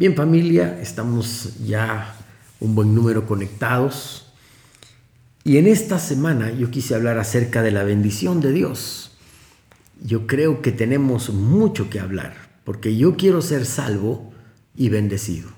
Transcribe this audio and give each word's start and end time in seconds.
Bien 0.00 0.16
familia, 0.16 0.78
estamos 0.80 1.58
ya 1.66 2.16
un 2.58 2.74
buen 2.74 2.94
número 2.94 3.26
conectados 3.26 4.32
y 5.44 5.58
en 5.58 5.66
esta 5.66 5.98
semana 5.98 6.50
yo 6.50 6.70
quise 6.70 6.94
hablar 6.94 7.18
acerca 7.18 7.60
de 7.60 7.70
la 7.70 7.84
bendición 7.84 8.40
de 8.40 8.50
Dios. 8.50 9.10
Yo 10.02 10.26
creo 10.26 10.62
que 10.62 10.72
tenemos 10.72 11.28
mucho 11.28 11.90
que 11.90 12.00
hablar 12.00 12.32
porque 12.64 12.96
yo 12.96 13.18
quiero 13.18 13.42
ser 13.42 13.66
salvo 13.66 14.32
y 14.74 14.88
bendecido. 14.88 15.50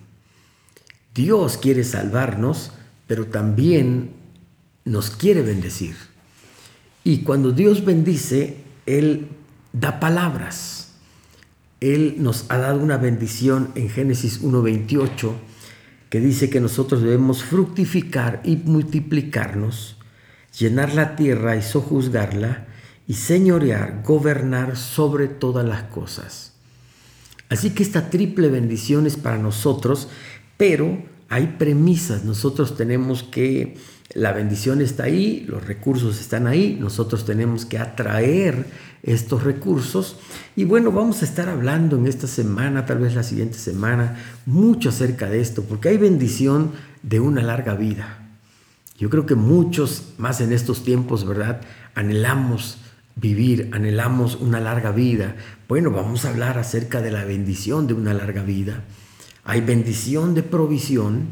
Dios 1.14 1.56
quiere 1.56 1.84
salvarnos, 1.84 2.72
pero 3.06 3.26
también 3.26 4.10
nos 4.84 5.10
quiere 5.10 5.42
bendecir. 5.42 5.94
Y 7.04 7.18
cuando 7.18 7.52
Dios 7.52 7.84
bendice, 7.84 8.56
Él 8.86 9.28
da 9.72 10.00
palabras. 10.00 10.91
Él 11.82 12.14
nos 12.18 12.46
ha 12.48 12.58
dado 12.58 12.80
una 12.80 12.96
bendición 12.96 13.72
en 13.74 13.88
Génesis 13.88 14.40
1.28 14.40 15.32
que 16.10 16.20
dice 16.20 16.48
que 16.48 16.60
nosotros 16.60 17.02
debemos 17.02 17.42
fructificar 17.42 18.40
y 18.44 18.54
multiplicarnos, 18.54 19.96
llenar 20.56 20.94
la 20.94 21.16
tierra 21.16 21.56
y 21.56 21.62
sojuzgarla 21.62 22.68
y 23.08 23.14
señorear, 23.14 24.02
gobernar 24.04 24.76
sobre 24.76 25.26
todas 25.26 25.66
las 25.66 25.82
cosas. 25.82 26.52
Así 27.48 27.70
que 27.70 27.82
esta 27.82 28.10
triple 28.10 28.48
bendición 28.48 29.04
es 29.06 29.16
para 29.16 29.38
nosotros, 29.38 30.08
pero 30.56 31.02
hay 31.32 31.54
premisas. 31.58 32.24
Nosotros 32.24 32.76
tenemos 32.76 33.22
que, 33.22 33.78
la 34.12 34.32
bendición 34.32 34.82
está 34.82 35.04
ahí, 35.04 35.46
los 35.48 35.66
recursos 35.66 36.20
están 36.20 36.46
ahí, 36.46 36.76
nosotros 36.78 37.24
tenemos 37.24 37.64
que 37.64 37.78
atraer 37.78 38.66
estos 39.02 39.42
recursos. 39.42 40.18
Y 40.56 40.64
bueno, 40.64 40.92
vamos 40.92 41.22
a 41.22 41.24
estar 41.24 41.48
hablando 41.48 41.96
en 41.96 42.06
esta 42.06 42.26
semana, 42.26 42.84
tal 42.84 42.98
vez 42.98 43.14
la 43.14 43.22
siguiente 43.22 43.56
semana, 43.56 44.18
mucho 44.44 44.90
acerca 44.90 45.30
de 45.30 45.40
esto, 45.40 45.62
porque 45.62 45.88
hay 45.88 45.96
bendición 45.96 46.72
de 47.02 47.20
una 47.20 47.42
larga 47.42 47.76
vida. 47.76 48.28
Yo 48.98 49.08
creo 49.08 49.24
que 49.24 49.34
muchos, 49.34 50.12
más 50.18 50.42
en 50.42 50.52
estos 50.52 50.84
tiempos, 50.84 51.26
¿verdad? 51.26 51.62
Anhelamos 51.94 52.76
vivir, 53.16 53.70
anhelamos 53.72 54.36
una 54.36 54.60
larga 54.60 54.92
vida. 54.92 55.36
Bueno, 55.66 55.92
vamos 55.92 56.26
a 56.26 56.28
hablar 56.28 56.58
acerca 56.58 57.00
de 57.00 57.10
la 57.10 57.24
bendición 57.24 57.86
de 57.86 57.94
una 57.94 58.12
larga 58.12 58.42
vida. 58.42 58.84
Hay 59.44 59.60
bendición 59.60 60.34
de 60.34 60.42
provisión, 60.42 61.26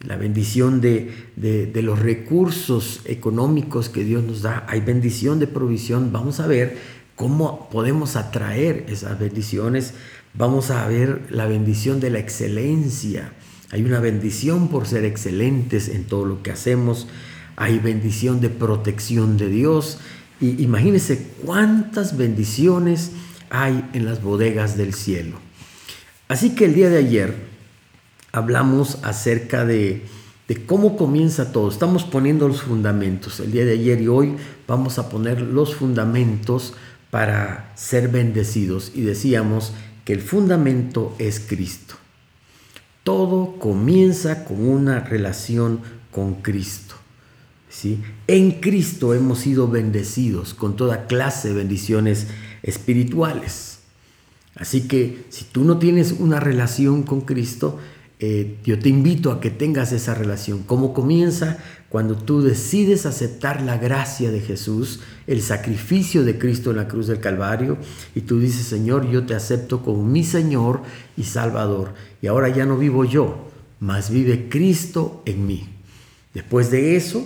la 0.00 0.16
bendición 0.16 0.80
de, 0.80 1.12
de, 1.36 1.82
los 1.82 1.98
recursos 1.98 3.02
económicos 3.04 3.90
que 3.90 4.02
Dios 4.02 4.24
nos 4.24 4.40
da. 4.40 4.64
Hay 4.66 4.80
bendición 4.80 5.38
de 5.38 5.46
provisión. 5.46 6.10
Vamos 6.10 6.40
a 6.40 6.46
ver 6.46 6.78
cómo 7.16 7.68
podemos 7.68 8.16
atraer 8.16 8.86
esas 8.88 9.18
bendiciones. 9.18 9.92
Vamos 10.32 10.70
a 10.70 10.88
ver 10.88 11.26
la 11.28 11.46
bendición 11.46 12.00
de 12.00 12.08
la 12.08 12.18
excelencia. 12.18 13.34
Hay 13.70 13.84
una 13.84 14.00
bendición 14.00 14.68
por 14.68 14.86
ser 14.86 15.04
excelentes 15.04 15.88
en 15.88 16.04
todo 16.04 16.24
lo 16.24 16.42
que 16.42 16.52
hacemos. 16.52 17.08
Hay 17.56 17.78
bendición 17.78 18.40
de 18.40 18.48
protección 18.48 19.36
de 19.36 19.50
Dios. 19.50 19.98
Y 20.40 20.62
imagínense 20.62 21.28
cuántas 21.44 22.16
bendiciones 22.16 23.10
hay 23.50 23.86
en 23.92 24.06
las 24.06 24.22
bodegas 24.22 24.78
del 24.78 24.94
cielo. 24.94 25.49
Así 26.30 26.54
que 26.54 26.66
el 26.66 26.74
día 26.74 26.88
de 26.88 26.98
ayer 26.98 27.34
hablamos 28.30 28.98
acerca 29.02 29.64
de, 29.64 30.06
de 30.46 30.64
cómo 30.64 30.96
comienza 30.96 31.50
todo. 31.50 31.68
Estamos 31.68 32.04
poniendo 32.04 32.46
los 32.46 32.62
fundamentos. 32.62 33.40
El 33.40 33.50
día 33.50 33.64
de 33.64 33.72
ayer 33.72 34.00
y 34.00 34.06
hoy 34.06 34.36
vamos 34.68 35.00
a 35.00 35.08
poner 35.08 35.40
los 35.40 35.74
fundamentos 35.74 36.74
para 37.10 37.72
ser 37.74 38.10
bendecidos 38.10 38.92
y 38.94 39.00
decíamos 39.00 39.72
que 40.04 40.12
el 40.12 40.20
fundamento 40.20 41.16
es 41.18 41.40
Cristo. 41.40 41.96
Todo 43.02 43.58
comienza 43.58 44.44
con 44.44 44.64
una 44.68 45.00
relación 45.00 45.80
con 46.12 46.34
Cristo. 46.42 46.94
¿sí? 47.68 48.00
En 48.28 48.60
Cristo 48.60 49.14
hemos 49.14 49.40
sido 49.40 49.66
bendecidos 49.66 50.54
con 50.54 50.76
toda 50.76 51.08
clase 51.08 51.48
de 51.48 51.54
bendiciones 51.54 52.28
espirituales. 52.62 53.69
Así 54.56 54.88
que 54.88 55.24
si 55.30 55.44
tú 55.44 55.64
no 55.64 55.78
tienes 55.78 56.12
una 56.12 56.40
relación 56.40 57.02
con 57.02 57.22
Cristo, 57.22 57.78
eh, 58.22 58.58
yo 58.64 58.78
te 58.78 58.90
invito 58.90 59.32
a 59.32 59.40
que 59.40 59.50
tengas 59.50 59.92
esa 59.92 60.14
relación. 60.14 60.62
¿Cómo 60.64 60.92
comienza? 60.92 61.56
Cuando 61.88 62.16
tú 62.16 62.42
decides 62.42 63.06
aceptar 63.06 63.62
la 63.62 63.78
gracia 63.78 64.30
de 64.30 64.40
Jesús, 64.40 65.00
el 65.26 65.40
sacrificio 65.40 66.22
de 66.22 66.38
Cristo 66.38 66.70
en 66.70 66.76
la 66.76 66.86
cruz 66.86 67.06
del 67.06 67.20
Calvario, 67.20 67.78
y 68.14 68.20
tú 68.20 68.38
dices, 68.38 68.66
Señor, 68.66 69.10
yo 69.10 69.24
te 69.24 69.34
acepto 69.34 69.82
como 69.82 70.04
mi 70.04 70.22
Señor 70.22 70.82
y 71.16 71.24
Salvador. 71.24 71.94
Y 72.20 72.26
ahora 72.26 72.50
ya 72.50 72.66
no 72.66 72.76
vivo 72.76 73.06
yo, 73.06 73.48
mas 73.80 74.10
vive 74.10 74.50
Cristo 74.50 75.22
en 75.24 75.46
mí. 75.46 75.68
Después 76.34 76.70
de 76.70 76.96
eso, 76.96 77.24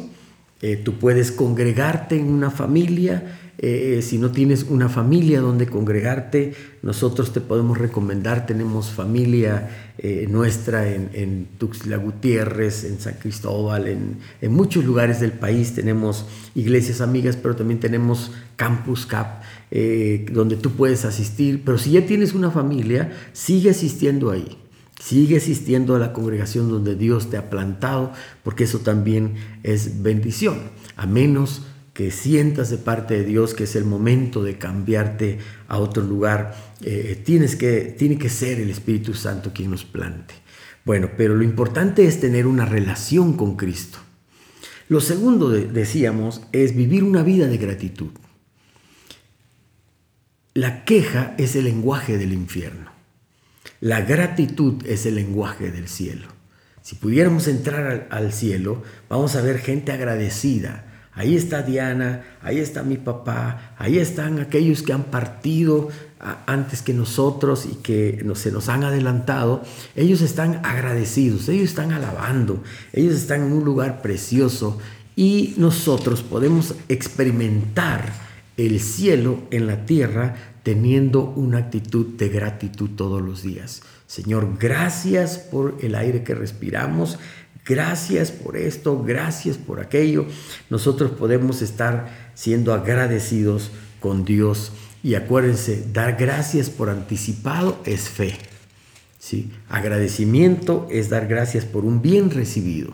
eh, 0.62 0.76
tú 0.76 0.94
puedes 0.94 1.32
congregarte 1.32 2.16
en 2.16 2.28
una 2.28 2.52
familia, 2.52 3.43
eh, 3.58 4.00
si 4.02 4.18
no 4.18 4.30
tienes 4.30 4.64
una 4.64 4.88
familia 4.88 5.40
donde 5.40 5.66
congregarte, 5.66 6.54
nosotros 6.82 7.32
te 7.32 7.40
podemos 7.40 7.78
recomendar, 7.78 8.46
tenemos 8.46 8.90
familia 8.90 9.92
eh, 9.98 10.26
nuestra 10.28 10.90
en, 10.90 11.46
Tuxtla 11.58 11.96
Gutiérrez, 11.96 12.84
en 12.84 13.00
San 13.00 13.14
Cristóbal, 13.14 13.86
en, 13.86 14.18
muchos 14.52 14.84
lugares 14.84 15.20
del 15.20 15.32
país 15.32 15.72
tenemos 15.74 16.26
iglesias 16.54 17.00
amigas, 17.00 17.36
pero 17.36 17.54
también 17.54 17.78
tenemos 17.78 18.32
Campus 18.56 19.06
Cap, 19.06 19.42
eh, 19.70 20.26
donde 20.32 20.56
tú 20.56 20.72
puedes 20.72 21.04
asistir, 21.04 21.62
pero 21.64 21.78
si 21.78 21.92
ya 21.92 22.04
tienes 22.06 22.34
una 22.34 22.50
familia, 22.50 23.12
sigue 23.32 23.70
asistiendo 23.70 24.30
ahí. 24.30 24.58
Sigue 25.00 25.36
asistiendo 25.36 25.96
a 25.96 25.98
la 25.98 26.12
congregación 26.12 26.68
donde 26.68 26.94
Dios 26.94 27.28
te 27.28 27.36
ha 27.36 27.50
plantado, 27.50 28.12
porque 28.42 28.64
eso 28.64 28.78
también 28.78 29.34
es 29.62 30.02
bendición, 30.02 30.70
a 30.96 31.06
menos 31.06 31.62
que 31.94 32.10
sientas 32.10 32.70
de 32.70 32.78
parte 32.78 33.14
de 33.14 33.24
Dios 33.24 33.54
que 33.54 33.64
es 33.64 33.76
el 33.76 33.84
momento 33.84 34.42
de 34.42 34.58
cambiarte 34.58 35.38
a 35.68 35.78
otro 35.78 36.02
lugar, 36.02 36.54
eh, 36.82 37.22
tienes 37.24 37.54
que, 37.54 37.94
tiene 37.96 38.18
que 38.18 38.28
ser 38.28 38.60
el 38.60 38.68
Espíritu 38.68 39.14
Santo 39.14 39.52
quien 39.54 39.70
nos 39.70 39.84
plante. 39.84 40.34
Bueno, 40.84 41.10
pero 41.16 41.36
lo 41.36 41.44
importante 41.44 42.04
es 42.04 42.20
tener 42.20 42.46
una 42.46 42.66
relación 42.66 43.36
con 43.36 43.56
Cristo. 43.56 43.98
Lo 44.88 45.00
segundo, 45.00 45.48
decíamos, 45.48 46.42
es 46.52 46.76
vivir 46.76 47.04
una 47.04 47.22
vida 47.22 47.46
de 47.46 47.56
gratitud. 47.56 48.10
La 50.52 50.84
queja 50.84 51.34
es 51.38 51.56
el 51.56 51.64
lenguaje 51.64 52.18
del 52.18 52.32
infierno. 52.32 52.90
La 53.80 54.02
gratitud 54.02 54.84
es 54.86 55.06
el 55.06 55.14
lenguaje 55.14 55.70
del 55.70 55.88
cielo. 55.88 56.26
Si 56.82 56.96
pudiéramos 56.96 57.48
entrar 57.48 58.08
al 58.10 58.32
cielo, 58.32 58.82
vamos 59.08 59.36
a 59.36 59.42
ver 59.42 59.58
gente 59.58 59.90
agradecida, 59.90 60.93
Ahí 61.14 61.36
está 61.36 61.62
Diana, 61.62 62.24
ahí 62.42 62.58
está 62.58 62.82
mi 62.82 62.96
papá, 62.96 63.74
ahí 63.78 63.98
están 63.98 64.40
aquellos 64.40 64.82
que 64.82 64.92
han 64.92 65.04
partido 65.04 65.88
antes 66.46 66.82
que 66.82 66.92
nosotros 66.92 67.66
y 67.70 67.76
que 67.76 68.24
se 68.34 68.50
nos 68.50 68.68
han 68.68 68.82
adelantado. 68.82 69.62
Ellos 69.94 70.22
están 70.22 70.60
agradecidos, 70.64 71.48
ellos 71.48 71.68
están 71.68 71.92
alabando, 71.92 72.62
ellos 72.92 73.14
están 73.14 73.44
en 73.44 73.52
un 73.52 73.64
lugar 73.64 74.02
precioso 74.02 74.78
y 75.14 75.54
nosotros 75.56 76.22
podemos 76.22 76.74
experimentar 76.88 78.12
el 78.56 78.80
cielo 78.80 79.42
en 79.50 79.66
la 79.66 79.86
tierra 79.86 80.34
teniendo 80.64 81.24
una 81.24 81.58
actitud 81.58 82.06
de 82.16 82.28
gratitud 82.28 82.90
todos 82.96 83.22
los 83.22 83.42
días. 83.42 83.82
Señor, 84.06 84.56
gracias 84.58 85.38
por 85.38 85.76
el 85.82 85.94
aire 85.94 86.24
que 86.24 86.34
respiramos, 86.34 87.18
gracias 87.64 88.30
por 88.30 88.56
esto, 88.56 89.02
gracias 89.02 89.56
por 89.56 89.80
aquello. 89.80 90.26
Nosotros 90.70 91.12
podemos 91.12 91.62
estar 91.62 92.32
siendo 92.34 92.72
agradecidos 92.74 93.70
con 94.00 94.24
Dios. 94.24 94.72
Y 95.02 95.14
acuérdense, 95.14 95.84
dar 95.92 96.16
gracias 96.16 96.70
por 96.70 96.90
anticipado 96.90 97.78
es 97.84 98.08
fe. 98.08 98.38
¿sí? 99.18 99.50
Agradecimiento 99.68 100.86
es 100.90 101.08
dar 101.08 101.26
gracias 101.26 101.64
por 101.64 101.84
un 101.84 102.02
bien 102.02 102.30
recibido. 102.30 102.92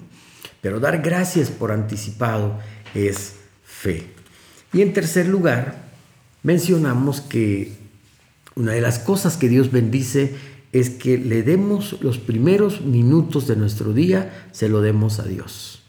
Pero 0.60 0.78
dar 0.78 1.02
gracias 1.02 1.50
por 1.50 1.72
anticipado 1.72 2.58
es 2.94 3.34
fe. 3.64 4.06
Y 4.72 4.82
en 4.82 4.92
tercer 4.92 5.26
lugar, 5.26 5.82
mencionamos 6.42 7.20
que 7.20 7.72
una 8.54 8.72
de 8.72 8.80
las 8.80 8.98
cosas 8.98 9.36
que 9.36 9.48
Dios 9.48 9.72
bendice 9.72 10.34
es 10.72 10.90
que 10.90 11.18
le 11.18 11.42
demos 11.42 11.96
los 12.00 12.18
primeros 12.18 12.82
minutos 12.82 13.46
de 13.46 13.56
nuestro 13.56 13.92
día, 13.92 14.48
se 14.52 14.68
lo 14.68 14.80
demos 14.80 15.18
a 15.18 15.24
Dios. 15.24 15.82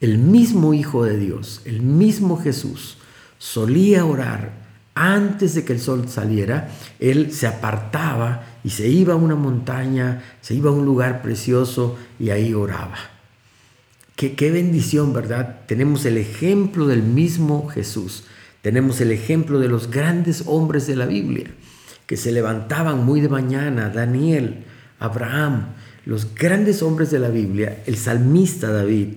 El 0.00 0.18
mismo 0.18 0.74
Hijo 0.74 1.04
de 1.04 1.18
Dios, 1.18 1.62
el 1.64 1.82
mismo 1.82 2.36
Jesús, 2.40 2.98
solía 3.38 4.04
orar 4.04 4.66
antes 4.94 5.54
de 5.54 5.64
que 5.64 5.72
el 5.72 5.80
sol 5.80 6.08
saliera, 6.08 6.70
él 6.98 7.32
se 7.32 7.46
apartaba 7.46 8.44
y 8.64 8.70
se 8.70 8.88
iba 8.88 9.14
a 9.14 9.16
una 9.16 9.36
montaña, 9.36 10.22
se 10.40 10.54
iba 10.54 10.70
a 10.70 10.74
un 10.74 10.84
lugar 10.84 11.22
precioso 11.22 11.96
y 12.18 12.30
ahí 12.30 12.54
oraba. 12.54 12.98
Qué, 14.16 14.34
qué 14.34 14.50
bendición, 14.50 15.12
¿verdad? 15.12 15.60
Tenemos 15.68 16.04
el 16.04 16.16
ejemplo 16.16 16.88
del 16.88 17.04
mismo 17.04 17.68
Jesús, 17.68 18.24
tenemos 18.62 19.00
el 19.00 19.12
ejemplo 19.12 19.60
de 19.60 19.68
los 19.68 19.88
grandes 19.88 20.42
hombres 20.46 20.88
de 20.88 20.96
la 20.96 21.06
Biblia 21.06 21.52
que 22.08 22.16
se 22.16 22.32
levantaban 22.32 23.04
muy 23.04 23.20
de 23.20 23.28
mañana, 23.28 23.90
Daniel, 23.90 24.64
Abraham, 24.98 25.74
los 26.06 26.34
grandes 26.34 26.82
hombres 26.82 27.10
de 27.10 27.18
la 27.18 27.28
Biblia, 27.28 27.82
el 27.84 27.96
salmista 27.96 28.72
David, 28.72 29.08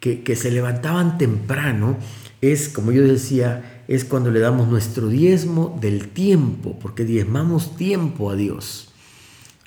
que, 0.00 0.24
que 0.24 0.34
se 0.34 0.50
levantaban 0.50 1.18
temprano, 1.18 1.96
es, 2.40 2.68
como 2.68 2.90
yo 2.90 3.04
decía, 3.04 3.84
es 3.86 4.04
cuando 4.04 4.32
le 4.32 4.40
damos 4.40 4.66
nuestro 4.66 5.06
diezmo 5.06 5.78
del 5.80 6.08
tiempo, 6.08 6.76
porque 6.80 7.04
diezmamos 7.04 7.76
tiempo 7.76 8.28
a 8.28 8.34
Dios. 8.34 8.92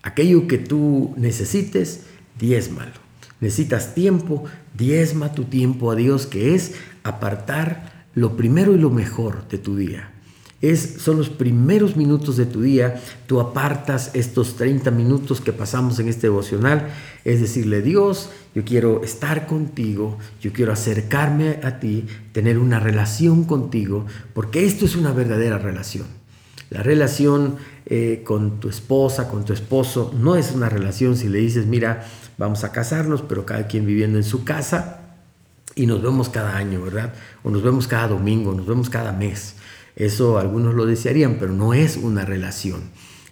Aquello 0.03 0.45
que 0.45 0.57
tú 0.57 1.13
necesites, 1.15 2.01
diezmalo. 2.37 2.91
Necesitas 3.39 3.95
tiempo, 3.95 4.43
diezma 4.77 5.31
tu 5.31 5.45
tiempo 5.45 5.91
a 5.91 5.95
Dios, 5.95 6.27
que 6.27 6.55
es 6.55 6.73
apartar 7.03 8.05
lo 8.13 8.35
primero 8.35 8.75
y 8.75 8.79
lo 8.79 8.89
mejor 8.89 9.47
de 9.47 9.59
tu 9.59 9.77
día 9.77 10.11
es, 10.69 10.95
son 10.99 11.17
los 11.17 11.29
primeros 11.29 11.95
minutos 11.95 12.37
de 12.37 12.45
tu 12.45 12.61
día, 12.61 13.01
tú 13.27 13.39
apartas 13.39 14.11
estos 14.13 14.55
30 14.55 14.91
minutos 14.91 15.41
que 15.41 15.53
pasamos 15.53 15.99
en 15.99 16.07
este 16.07 16.27
devocional, 16.27 16.89
es 17.23 17.41
decirle, 17.41 17.81
Dios, 17.81 18.29
yo 18.53 18.63
quiero 18.63 19.03
estar 19.03 19.47
contigo, 19.47 20.17
yo 20.41 20.53
quiero 20.53 20.71
acercarme 20.71 21.59
a 21.63 21.79
ti, 21.79 22.05
tener 22.31 22.57
una 22.57 22.79
relación 22.79 23.43
contigo, 23.43 24.05
porque 24.33 24.65
esto 24.65 24.85
es 24.85 24.95
una 24.95 25.11
verdadera 25.11 25.57
relación. 25.57 26.05
La 26.69 26.81
relación 26.81 27.57
eh, 27.85 28.23
con 28.25 28.59
tu 28.59 28.69
esposa, 28.69 29.27
con 29.29 29.45
tu 29.45 29.53
esposo, 29.53 30.13
no 30.19 30.35
es 30.35 30.51
una 30.51 30.69
relación 30.69 31.15
si 31.15 31.29
le 31.29 31.39
dices, 31.39 31.67
mira, 31.67 32.05
vamos 32.37 32.63
a 32.63 32.71
casarnos, 32.71 33.21
pero 33.21 33.45
cada 33.45 33.67
quien 33.67 33.85
viviendo 33.85 34.17
en 34.17 34.23
su 34.23 34.43
casa 34.43 35.01
y 35.75 35.85
nos 35.85 36.01
vemos 36.01 36.29
cada 36.29 36.55
año, 36.55 36.81
¿verdad? 36.81 37.13
O 37.43 37.49
nos 37.49 37.61
vemos 37.61 37.87
cada 37.87 38.07
domingo, 38.07 38.53
nos 38.53 38.65
vemos 38.65 38.89
cada 38.89 39.11
mes. 39.11 39.55
Eso 39.95 40.37
algunos 40.37 40.75
lo 40.75 40.85
desearían, 40.85 41.37
pero 41.39 41.53
no 41.53 41.73
es 41.73 41.97
una 41.97 42.25
relación. 42.25 42.81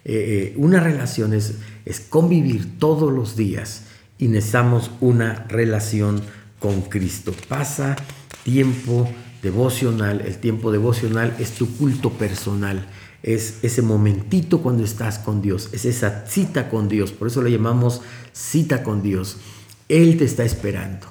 Eh, 0.06 0.54
eh, 0.54 0.54
una 0.58 0.80
relación 0.80 1.34
es, 1.34 1.56
es 1.86 2.00
convivir 2.00 2.78
todos 2.80 3.12
los 3.12 3.36
días 3.36 3.84
y 4.18 4.28
necesitamos 4.28 4.92
una 5.02 5.46
relación 5.50 6.22
con 6.60 6.82
Cristo. 6.84 7.34
Pasa 7.48 7.96
tiempo 8.44 9.10
devocional, 9.42 10.22
el 10.22 10.38
tiempo 10.38 10.72
devocional 10.72 11.36
es 11.40 11.52
tu 11.52 11.76
culto 11.76 12.12
personal, 12.12 12.88
es 13.22 13.60
ese 13.64 13.82
momentito 13.82 14.62
cuando 14.62 14.84
estás 14.84 15.20
con 15.20 15.42
Dios, 15.42 15.70
es 15.74 15.86
esa 15.86 16.26
cita 16.26 16.70
con 16.70 16.88
Dios, 16.88 17.12
por 17.12 17.28
eso 17.28 17.42
le 17.42 17.52
llamamos 17.52 18.02
cita 18.32 18.84
con 18.84 19.02
Dios. 19.02 19.38
Él 19.90 20.18
te 20.18 20.26
está 20.26 20.44
esperando, 20.44 21.08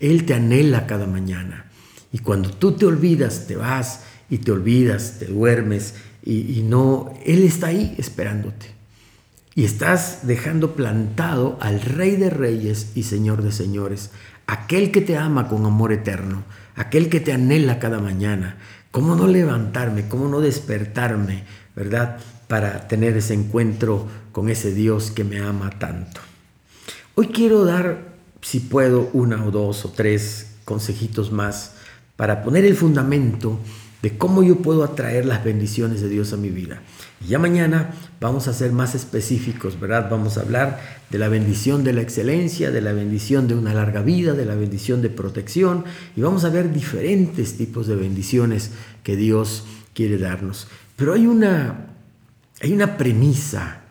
Él 0.00 0.24
te 0.24 0.34
anhela 0.34 0.86
cada 0.86 1.06
mañana. 1.06 1.66
Y 2.12 2.18
cuando 2.18 2.50
tú 2.50 2.72
te 2.72 2.86
olvidas, 2.86 3.46
te 3.46 3.56
vas 3.56 4.00
y 4.30 4.38
te 4.38 4.52
olvidas, 4.52 5.16
te 5.18 5.26
duermes 5.26 5.94
y, 6.24 6.62
no, 6.62 7.14
Él 7.24 7.42
está 7.44 7.68
ahí 7.68 7.94
esperándote. 7.96 8.74
Y 9.54 9.64
estás 9.64 10.26
dejando 10.26 10.74
plantado 10.74 11.56
al 11.60 11.80
Rey 11.80 12.16
de 12.16 12.28
Reyes 12.28 12.92
y 12.94 13.04
Señor 13.04 13.42
de 13.42 13.50
Señores, 13.50 14.10
aquel 14.46 14.90
que 14.90 15.00
te 15.00 15.16
ama 15.16 15.48
con 15.48 15.64
amor 15.64 15.92
eterno, 15.92 16.44
aquel 16.76 17.08
que 17.08 17.20
te 17.20 17.32
anhela 17.32 17.78
cada 17.78 17.98
mañana. 17.98 18.58
¿Cómo 18.90 19.16
no 19.16 19.26
levantarme? 19.26 20.06
¿Cómo 20.08 20.28
no 20.28 20.40
despertarme? 20.40 21.44
¿Verdad? 21.74 22.18
Para 22.46 22.88
tener 22.88 23.16
ese 23.16 23.34
encuentro 23.34 24.06
con 24.32 24.50
ese 24.50 24.74
Dios 24.74 25.10
que 25.10 25.24
me 25.24 25.40
ama 25.40 25.70
tanto. 25.70 26.20
Hoy 27.14 27.28
quiero 27.28 27.64
dar, 27.64 28.14
si 28.42 28.60
puedo, 28.60 29.10
una 29.12 29.44
o 29.44 29.50
dos 29.50 29.84
o 29.84 29.90
tres 29.90 30.56
consejitos 30.64 31.32
más 31.32 31.72
para 32.16 32.42
poner 32.42 32.64
el 32.64 32.76
fundamento 32.76 33.58
de 34.02 34.16
cómo 34.16 34.42
yo 34.42 34.56
puedo 34.56 34.84
atraer 34.84 35.26
las 35.26 35.42
bendiciones 35.42 36.00
de 36.00 36.08
Dios 36.08 36.32
a 36.32 36.36
mi 36.36 36.50
vida. 36.50 36.82
Y 37.24 37.28
ya 37.28 37.38
mañana 37.38 37.94
vamos 38.20 38.46
a 38.46 38.52
ser 38.52 38.72
más 38.72 38.94
específicos, 38.94 39.80
¿verdad? 39.80 40.08
Vamos 40.10 40.38
a 40.38 40.42
hablar 40.42 40.80
de 41.10 41.18
la 41.18 41.28
bendición 41.28 41.82
de 41.82 41.92
la 41.92 42.02
excelencia, 42.02 42.70
de 42.70 42.80
la 42.80 42.92
bendición 42.92 43.48
de 43.48 43.54
una 43.54 43.74
larga 43.74 44.02
vida, 44.02 44.34
de 44.34 44.44
la 44.44 44.54
bendición 44.54 45.02
de 45.02 45.10
protección 45.10 45.84
y 46.16 46.20
vamos 46.20 46.44
a 46.44 46.50
ver 46.50 46.72
diferentes 46.72 47.56
tipos 47.56 47.86
de 47.86 47.96
bendiciones 47.96 48.70
que 49.02 49.16
Dios 49.16 49.64
quiere 49.94 50.18
darnos. 50.18 50.68
Pero 50.94 51.14
hay 51.14 51.26
una, 51.26 51.88
hay 52.60 52.72
una 52.72 52.96
premisa 52.96 53.82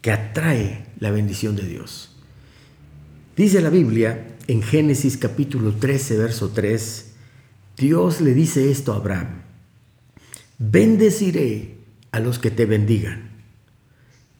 que 0.00 0.10
atrae 0.10 0.86
la 0.98 1.10
bendición 1.10 1.54
de 1.54 1.62
Dios. 1.62 2.16
Dice 3.36 3.60
la 3.60 3.70
Biblia 3.70 4.36
en 4.48 4.62
Génesis 4.62 5.16
capítulo 5.16 5.72
13, 5.72 6.16
verso 6.16 6.50
3, 6.50 7.12
Dios 7.76 8.22
le 8.22 8.32
dice 8.32 8.70
esto 8.70 8.92
a 8.92 8.96
Abraham, 8.96 9.42
bendeciré 10.58 11.76
a 12.10 12.20
los 12.20 12.38
que 12.38 12.50
te 12.50 12.64
bendigan 12.64 13.28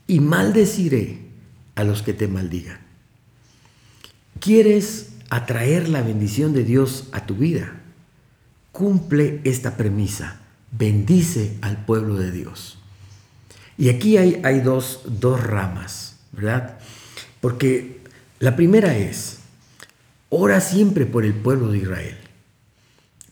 y 0.06 0.20
maldeciré 0.20 1.18
a 1.74 1.84
los 1.84 2.00
que 2.00 2.14
te 2.14 2.28
maldigan. 2.28 2.78
¿Quieres 4.40 5.10
atraer 5.28 5.88
la 5.88 6.00
bendición 6.00 6.54
de 6.54 6.64
Dios 6.64 7.08
a 7.12 7.26
tu 7.26 7.34
vida? 7.34 7.80
Cumple 8.72 9.40
esta 9.44 9.76
premisa, 9.76 10.40
bendice 10.70 11.58
al 11.60 11.84
pueblo 11.84 12.16
de 12.16 12.32
Dios. 12.32 12.78
Y 13.76 13.90
aquí 13.90 14.16
hay, 14.16 14.60
dos 14.60 15.02
ramas, 15.42 16.16
¿verdad? 16.32 16.78
Porque 17.42 18.00
la 18.38 18.56
primera 18.56 18.96
es, 18.96 19.40
ora 20.30 20.62
siempre 20.62 21.04
por 21.04 21.26
el 21.26 21.34
pueblo 21.34 21.68
de 21.72 21.78
Israel 21.78 22.25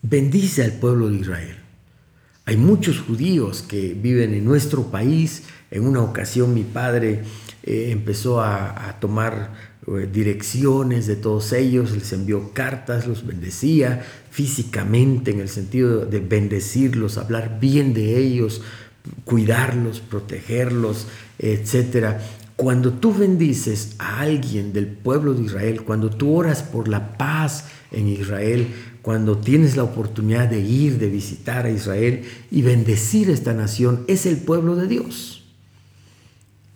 bendice 0.04 0.62
al 0.62 0.72
pueblo 0.72 1.08
de 1.08 1.16
Israel. 1.16 1.56
Hay 2.44 2.58
muchos 2.58 3.00
judíos 3.00 3.62
que 3.62 3.94
viven 3.94 4.34
en 4.34 4.44
nuestro 4.44 4.90
país. 4.90 5.44
En 5.70 5.86
una 5.86 6.02
ocasión 6.02 6.52
mi 6.52 6.62
padre 6.62 7.22
eh, 7.62 7.88
empezó 7.90 8.42
a, 8.42 8.98
tomar 9.00 9.54
eh, 9.86 10.08
direcciones 10.12 11.06
de 11.06 11.16
todos 11.16 11.52
ellos, 11.54 11.92
les 11.92 12.12
envió 12.12 12.52
cartas, 12.52 13.06
los 13.06 13.26
bendecía 13.26 14.04
físicamente 14.30 15.30
en 15.30 15.40
el 15.40 15.48
sentido 15.48 16.04
de 16.04 16.20
bendecirlos, 16.20 17.16
hablar 17.16 17.58
bien 17.58 17.94
de 17.94 18.18
ellos, 18.18 18.60
cuidarlos, 19.24 20.00
protegerlos, 20.00 21.06
etc. 21.38 22.18
Cuando 22.56 22.92
tú 22.92 23.12
bendices 23.12 23.96
a 23.98 24.20
alguien 24.20 24.72
del 24.72 24.86
pueblo 24.86 25.34
de 25.34 25.42
Israel, 25.42 25.82
cuando 25.82 26.08
tú 26.10 26.34
oras 26.34 26.62
por 26.62 26.86
la 26.86 27.16
paz 27.18 27.66
en 27.90 28.06
Israel, 28.08 28.68
cuando 29.02 29.38
tienes 29.38 29.76
la 29.76 29.82
oportunidad 29.82 30.48
de 30.48 30.60
ir, 30.60 30.98
de 30.98 31.08
visitar 31.08 31.66
a 31.66 31.70
Israel 31.70 32.22
y 32.50 32.62
bendecir 32.62 33.28
esta 33.28 33.54
nación, 33.54 34.04
es 34.06 34.24
el 34.24 34.36
pueblo 34.36 34.76
de 34.76 34.86
Dios. 34.86 35.44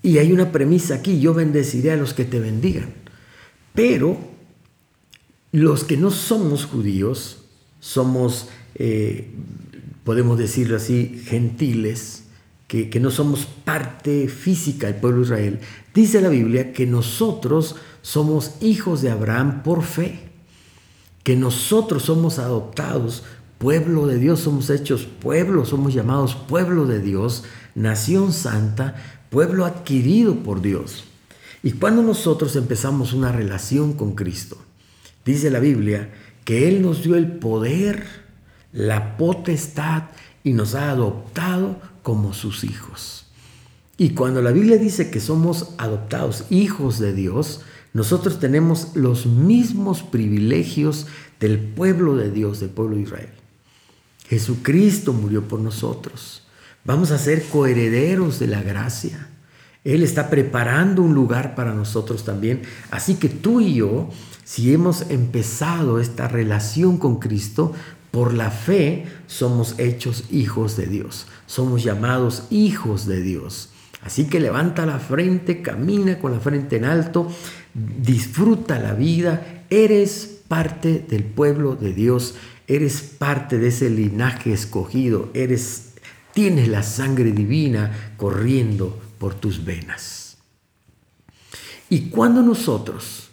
Y 0.03 0.19
hay 0.19 0.33
una 0.33 0.53
premisa 0.53 0.97
aquí, 0.97 1.21
yo 1.21 1.33
bendeciré 1.33 1.93
a 1.93 1.97
los 1.97 2.13
que 2.13 2.25
te 2.25 2.41
bendigan. 2.41 2.93
Pero 3.75 4.19
los 5.53 5.85
que 5.85 5.97
no 5.97 6.11
somos 6.11 6.65
judíos, 6.65 7.45
somos, 7.81 8.49
eh, 8.75 9.31
podemos 10.05 10.39
decirlo 10.39 10.77
así, 10.77 11.23
gentiles, 11.25 12.25
que, 12.69 13.01
no 13.01 13.11
somos 13.11 13.47
parte 13.47 14.29
física 14.29 14.87
del 14.87 14.97
pueblo 14.97 15.21
de 15.21 15.25
Israel, 15.25 15.61
dice 15.93 16.21
la 16.21 16.29
Biblia 16.29 16.73
que 16.73 16.87
nosotros 16.87 17.75
somos 18.03 18.53
hijos 18.61 19.03
de 19.03 19.11
Abraham 19.11 19.63
por 19.65 19.83
fe 19.83 20.29
que 21.29 21.37
nosotros 21.37 22.05
somos 22.05 22.39
adoptados, 22.39 23.23
pueblo 23.59 24.07
de 24.07 24.19
Dios, 24.19 24.41
somos 24.41 24.71
hechos 24.71 25.05
pueblo, 25.05 25.67
somos 25.67 25.93
llamados 25.93 26.35
pueblo 26.35 26.87
de 26.87 27.01
Dios, 27.01 27.45
nación 27.75 28.33
santa, 28.33 28.95
pueblo 29.29 29.67
adquirido 29.67 30.37
por 30.37 30.63
Dios. 30.63 31.05
Y 31.63 31.73
cuando 31.73 32.03
nosotros 32.03 32.57
empezamos 32.57 33.13
una 33.13 33.31
relación 33.31 33.93
con 33.93 34.15
Cristo, 34.15 34.57
dice 35.27 35.51
la 35.51 35.61
Biblia 35.61 36.15
que 36.47 36.67
Él 36.67 36.81
nos 36.81 37.03
dio 37.03 37.15
el 37.15 37.27
poder, 37.27 38.07
la 38.73 39.19
potestad 39.19 40.05
y 40.45 40.55
nos 40.55 40.75
ha 40.75 40.89
adoptado 40.91 41.79
como 42.09 42.33
sus 42.33 42.65
hijos. 42.65 43.27
Y 43.99 44.15
cuando 44.15 44.41
la 44.41 44.51
Biblia 44.51 44.79
dice 44.79 45.11
que 45.11 45.21
somos 45.21 45.75
adoptados 45.77 46.47
hijos 46.49 46.99
de 46.99 47.13
Dios, 47.13 47.61
nosotros 47.93 48.41
tenemos 48.41 48.93
los 48.97 49.27
mismos 49.27 50.03
privilegios 50.03 51.07
del 51.39 51.59
pueblo 51.59 52.17
de 52.17 52.31
Dios, 52.31 52.61
del 52.61 52.71
pueblo 52.71 52.97
de 52.97 53.03
Israel. 53.03 53.29
Jesucristo 54.27 55.13
murió 55.13 55.47
por 55.49 55.61
nosotros. 55.61 56.45
Vamos 56.83 57.11
a 57.11 57.19
ser 57.19 57.45
coherederos 57.45 58.39
de 58.39 58.47
la 58.47 58.63
gracia. 58.63 59.29
Él 59.85 60.03
está 60.03 60.31
preparando 60.31 61.03
un 61.03 61.15
lugar 61.15 61.55
para 61.55 61.75
nosotros 61.75 62.25
también. 62.25 62.63
Así 62.91 63.17
que 63.17 63.29
tú 63.29 63.61
y 63.61 63.75
yo, 63.75 64.09
si 64.45 64.73
hemos 64.73 65.11
empezado 65.11 66.01
esta 66.01 66.27
relación 66.27 66.97
con 66.97 67.19
Cristo, 67.19 67.75
por 68.11 68.33
la 68.33 68.51
fe 68.51 69.05
somos 69.27 69.79
hechos 69.79 70.25
hijos 70.31 70.75
de 70.79 70.87
Dios. 70.87 71.27
Somos 71.49 71.83
llamados 71.83 72.45
hijos 72.51 73.07
de 73.07 73.23
Dios. 73.23 73.71
Así 74.03 74.27
que 74.27 74.39
levanta 74.39 74.87
la 74.87 75.01
frente, 75.01 75.63
camina 75.63 76.21
con 76.21 76.33
la 76.33 76.41
frente 76.41 76.77
en 76.77 76.85
alto, 76.85 77.27
disfruta 77.75 78.79
la 78.79 78.93
vida, 78.93 79.65
eres 79.71 80.43
parte 80.47 81.05
del 81.09 81.25
pueblo 81.25 81.75
de 81.75 81.95
Dios, 81.95 82.37
eres 82.69 83.01
parte 83.01 83.59
de 83.59 83.69
ese 83.69 83.91
linaje 83.91 84.53
escogido, 84.53 85.31
eres 85.35 85.95
tienes 86.35 86.69
la 86.69 86.85
sangre 86.85 87.33
divina 87.33 88.13
corriendo 88.17 89.01
por 89.19 89.35
tus 89.35 89.65
venas. 89.65 90.37
Y 91.91 92.11
cuando 92.11 92.43
nosotros 92.43 93.31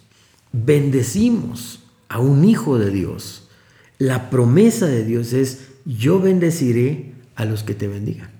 bendecimos 0.52 1.84
a 2.08 2.18
un 2.18 2.44
hijo 2.44 2.78
de 2.78 2.90
Dios, 2.90 3.48
la 3.98 4.30
promesa 4.30 4.86
de 4.86 5.04
Dios 5.04 5.34
es, 5.34 5.68
yo 5.84 6.18
bendeciré 6.18 7.12
a 7.36 7.44
los 7.44 7.62
que 7.62 7.74
te 7.74 7.86
bendigan. 7.86 8.30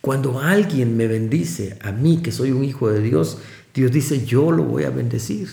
Cuando 0.00 0.40
alguien 0.40 0.96
me 0.96 1.06
bendice 1.06 1.78
a 1.82 1.92
mí, 1.92 2.20
que 2.22 2.32
soy 2.32 2.50
un 2.52 2.64
hijo 2.64 2.90
de 2.90 3.00
Dios, 3.00 3.38
Dios 3.74 3.92
dice, 3.92 4.24
yo 4.24 4.50
lo 4.50 4.64
voy 4.64 4.84
a 4.84 4.90
bendecir. 4.90 5.48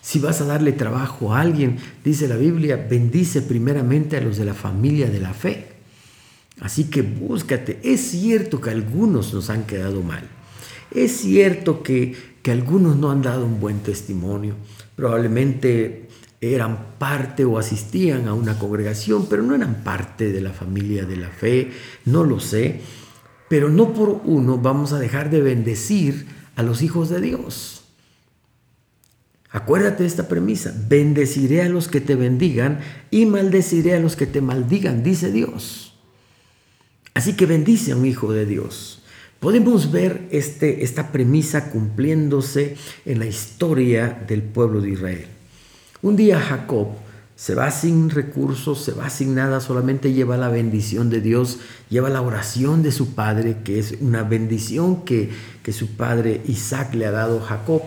Si 0.00 0.18
vas 0.18 0.40
a 0.40 0.46
darle 0.46 0.72
trabajo 0.72 1.34
a 1.34 1.40
alguien, 1.40 1.76
dice 2.04 2.28
la 2.28 2.36
Biblia, 2.36 2.76
bendice 2.76 3.42
primeramente 3.42 4.16
a 4.16 4.20
los 4.20 4.36
de 4.36 4.44
la 4.44 4.54
familia 4.54 5.08
de 5.08 5.20
la 5.20 5.34
fe. 5.34 5.66
Así 6.60 6.84
que 6.84 7.02
búscate. 7.02 7.78
Es 7.82 8.00
cierto 8.00 8.60
que 8.60 8.70
algunos 8.70 9.32
nos 9.32 9.50
han 9.50 9.64
quedado 9.64 10.02
mal. 10.02 10.24
Es 10.90 11.12
cierto 11.12 11.82
que, 11.82 12.16
que 12.42 12.50
algunos 12.50 12.96
no 12.96 13.10
han 13.10 13.22
dado 13.22 13.44
un 13.44 13.60
buen 13.60 13.80
testimonio. 13.80 14.54
Probablemente 14.96 16.07
eran 16.40 16.98
parte 16.98 17.44
o 17.44 17.58
asistían 17.58 18.28
a 18.28 18.34
una 18.34 18.58
congregación, 18.58 19.26
pero 19.28 19.42
no 19.42 19.54
eran 19.54 19.82
parte 19.82 20.32
de 20.32 20.40
la 20.40 20.52
familia 20.52 21.04
de 21.04 21.16
la 21.16 21.28
fe. 21.28 21.72
No 22.04 22.24
lo 22.24 22.38
sé. 22.38 22.80
Pero 23.48 23.68
no 23.68 23.92
por 23.92 24.20
uno 24.24 24.58
vamos 24.58 24.92
a 24.92 24.98
dejar 24.98 25.30
de 25.30 25.40
bendecir 25.40 26.26
a 26.54 26.62
los 26.62 26.82
hijos 26.82 27.08
de 27.08 27.20
Dios. 27.20 27.84
Acuérdate 29.50 30.02
de 30.02 30.08
esta 30.08 30.28
premisa, 30.28 30.74
bendeciré 30.88 31.62
a 31.62 31.68
los 31.70 31.88
que 31.88 32.02
te 32.02 32.14
bendigan 32.14 32.80
y 33.10 33.24
maldeciré 33.24 33.94
a 33.94 34.00
los 34.00 34.14
que 34.14 34.26
te 34.26 34.42
maldigan, 34.42 35.02
dice 35.02 35.32
Dios. 35.32 35.94
Así 37.14 37.32
que 37.32 37.46
bendice 37.46 37.92
a 37.92 37.96
un 37.96 38.04
hijo 38.04 38.32
de 38.32 38.44
Dios. 38.44 39.02
Podemos 39.40 39.90
ver 39.90 40.28
este, 40.30 40.84
esta 40.84 41.10
premisa 41.10 41.70
cumpliéndose 41.70 42.76
en 43.06 43.18
la 43.20 43.26
historia 43.26 44.24
del 44.28 44.42
pueblo 44.42 44.82
de 44.82 44.90
Israel. 44.90 45.37
Un 46.00 46.14
día 46.16 46.40
Jacob 46.40 46.88
se 47.34 47.54
va 47.54 47.70
sin 47.70 48.10
recursos, 48.10 48.84
se 48.84 48.92
va 48.92 49.10
sin 49.10 49.34
nada, 49.34 49.60
solamente 49.60 50.12
lleva 50.12 50.36
la 50.36 50.48
bendición 50.48 51.10
de 51.10 51.20
Dios, 51.20 51.58
lleva 51.88 52.08
la 52.08 52.22
oración 52.22 52.82
de 52.82 52.92
su 52.92 53.14
padre, 53.14 53.58
que 53.64 53.78
es 53.78 53.96
una 54.00 54.22
bendición 54.22 55.04
que, 55.04 55.30
que 55.62 55.72
su 55.72 55.96
padre 55.96 56.40
Isaac 56.46 56.94
le 56.94 57.06
ha 57.06 57.10
dado 57.10 57.38
a 57.38 57.46
Jacob. 57.46 57.82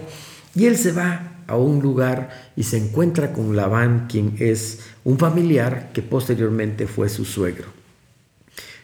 Y 0.56 0.66
él 0.66 0.78
se 0.78 0.92
va 0.92 1.44
a 1.48 1.58
un 1.58 1.82
lugar 1.82 2.52
y 2.56 2.64
se 2.64 2.78
encuentra 2.78 3.34
con 3.34 3.56
Labán, 3.56 4.08
quien 4.10 4.36
es 4.40 4.80
un 5.04 5.18
familiar 5.18 5.92
que 5.94 6.02
posteriormente 6.02 6.88
fue 6.88 7.10
su 7.10 7.26
suegro. 7.26 7.68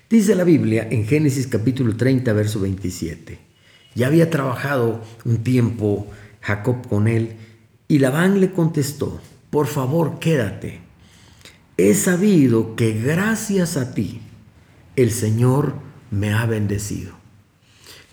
Dice 0.09 0.35
la 0.35 0.45
Biblia 0.45 0.87
en 0.89 1.05
Génesis 1.05 1.47
capítulo 1.47 1.97
30, 1.97 2.31
verso 2.31 2.61
27. 2.61 3.39
Ya 3.95 4.07
había 4.07 4.29
trabajado 4.29 5.01
un 5.25 5.43
tiempo 5.43 6.07
Jacob 6.41 6.87
con 6.87 7.07
él 7.07 7.35
y 7.87 7.99
Labán 7.99 8.39
le 8.39 8.51
contestó, 8.51 9.19
por 9.49 9.67
favor 9.67 10.19
quédate. 10.19 10.81
He 11.77 11.93
sabido 11.93 12.75
que 12.75 12.93
gracias 12.93 13.77
a 13.77 13.93
ti 13.93 14.21
el 14.95 15.11
Señor 15.11 15.75
me 16.11 16.33
ha 16.33 16.45
bendecido. 16.45 17.13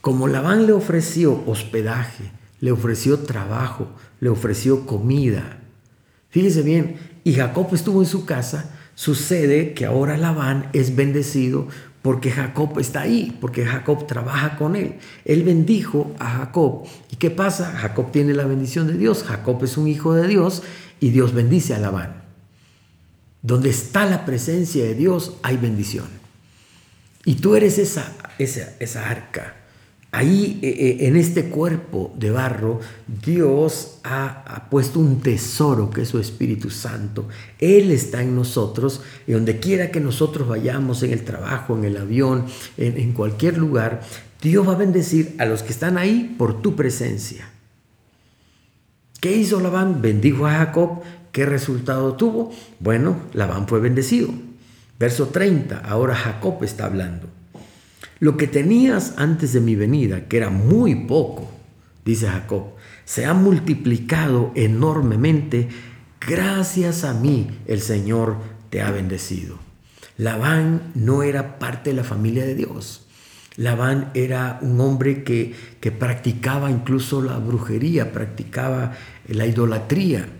Como 0.00 0.28
Labán 0.28 0.66
le 0.66 0.72
ofreció 0.72 1.42
hospedaje, 1.46 2.30
le 2.60 2.72
ofreció 2.72 3.20
trabajo, 3.20 3.88
le 4.20 4.28
ofreció 4.28 4.86
comida. 4.86 5.60
Fíjese 6.28 6.62
bien, 6.62 6.96
y 7.24 7.32
Jacob 7.32 7.68
estuvo 7.72 8.02
en 8.02 8.06
su 8.06 8.26
casa, 8.26 8.70
sucede 8.94 9.72
que 9.72 9.86
ahora 9.86 10.18
Labán 10.18 10.68
es 10.72 10.94
bendecido 10.94 11.68
porque 12.04 12.30
Jacob 12.30 12.78
está 12.80 13.00
ahí, 13.00 13.34
porque 13.40 13.64
Jacob 13.64 14.06
trabaja 14.06 14.58
con 14.58 14.76
él. 14.76 14.96
Él 15.24 15.42
bendijo 15.42 16.14
a 16.18 16.32
Jacob. 16.32 16.84
¿Y 17.10 17.16
qué 17.16 17.30
pasa? 17.30 17.72
Jacob 17.78 18.12
tiene 18.12 18.34
la 18.34 18.44
bendición 18.44 18.86
de 18.88 18.98
Dios, 18.98 19.24
Jacob 19.24 19.64
es 19.64 19.78
un 19.78 19.88
hijo 19.88 20.12
de 20.12 20.28
Dios 20.28 20.62
y 21.00 21.08
Dios 21.12 21.32
bendice 21.32 21.72
a 21.72 21.78
Labán. 21.78 22.24
Donde 23.40 23.70
está 23.70 24.04
la 24.04 24.26
presencia 24.26 24.84
de 24.84 24.94
Dios 24.94 25.36
hay 25.42 25.56
bendición. 25.56 26.04
Y 27.24 27.36
tú 27.36 27.56
eres 27.56 27.78
esa, 27.78 28.12
esa, 28.38 28.74
esa 28.80 29.08
arca 29.08 29.63
Ahí 30.14 30.60
eh, 30.62 30.68
eh, 30.68 31.08
en 31.08 31.16
este 31.16 31.46
cuerpo 31.46 32.14
de 32.16 32.30
barro, 32.30 32.78
Dios 33.24 33.98
ha, 34.04 34.68
puesto 34.70 35.00
un 35.00 35.18
tesoro 35.18 35.90
que 35.90 36.02
es 36.02 36.08
su 36.08 36.20
Espíritu 36.20 36.70
Santo. 36.70 37.26
Él 37.58 37.90
está 37.90 38.22
en 38.22 38.36
nosotros 38.36 39.02
y 39.26 39.32
donde 39.32 39.58
quiera 39.58 39.90
que 39.90 39.98
nosotros 39.98 40.46
vayamos, 40.46 41.02
en 41.02 41.12
el 41.12 41.24
trabajo, 41.24 41.76
en 41.76 41.84
el 41.84 41.96
avión, 41.96 42.46
en, 42.76 42.96
en 42.96 43.10
cualquier 43.10 43.58
lugar, 43.58 44.02
Dios 44.40 44.68
va 44.68 44.74
a 44.74 44.76
bendecir 44.76 45.34
a 45.40 45.46
los 45.46 45.64
que 45.64 45.72
están 45.72 45.98
ahí 45.98 46.32
por 46.38 46.62
tu 46.62 46.76
presencia. 46.76 47.48
¿Qué 49.20 49.36
hizo 49.36 49.58
Labán? 49.58 50.00
Bendijo 50.00 50.46
a 50.46 50.52
Jacob. 50.58 51.02
¿Qué 51.32 51.44
resultado 51.44 52.14
tuvo? 52.14 52.52
Bueno, 52.78 53.16
Labán 53.32 53.66
fue 53.66 53.80
bendecido. 53.80 54.28
Verso 54.96 55.26
30, 55.26 55.78
ahora 55.78 56.14
Jacob 56.14 56.62
está 56.62 56.84
hablando. 56.84 57.33
Lo 58.24 58.38
que 58.38 58.46
tenías 58.46 59.12
antes 59.18 59.52
de 59.52 59.60
mi 59.60 59.76
venida, 59.76 60.28
que 60.28 60.38
era 60.38 60.48
muy 60.48 60.94
poco, 60.94 61.52
dice 62.06 62.26
Jacob, 62.26 62.68
se 63.04 63.26
ha 63.26 63.34
multiplicado 63.34 64.50
enormemente. 64.54 65.68
Gracias 66.26 67.04
a 67.04 67.12
mí 67.12 67.50
el 67.66 67.82
Señor 67.82 68.38
te 68.70 68.80
ha 68.80 68.90
bendecido. 68.90 69.58
Labán 70.16 70.90
no 70.94 71.22
era 71.22 71.58
parte 71.58 71.90
de 71.90 71.96
la 71.96 72.02
familia 72.02 72.46
de 72.46 72.54
Dios. 72.54 73.06
Labán 73.56 74.10
era 74.14 74.58
un 74.62 74.80
hombre 74.80 75.22
que, 75.22 75.54
que 75.82 75.92
practicaba 75.92 76.70
incluso 76.70 77.20
la 77.20 77.36
brujería, 77.36 78.10
practicaba 78.10 78.92
la 79.28 79.46
idolatría. 79.46 80.30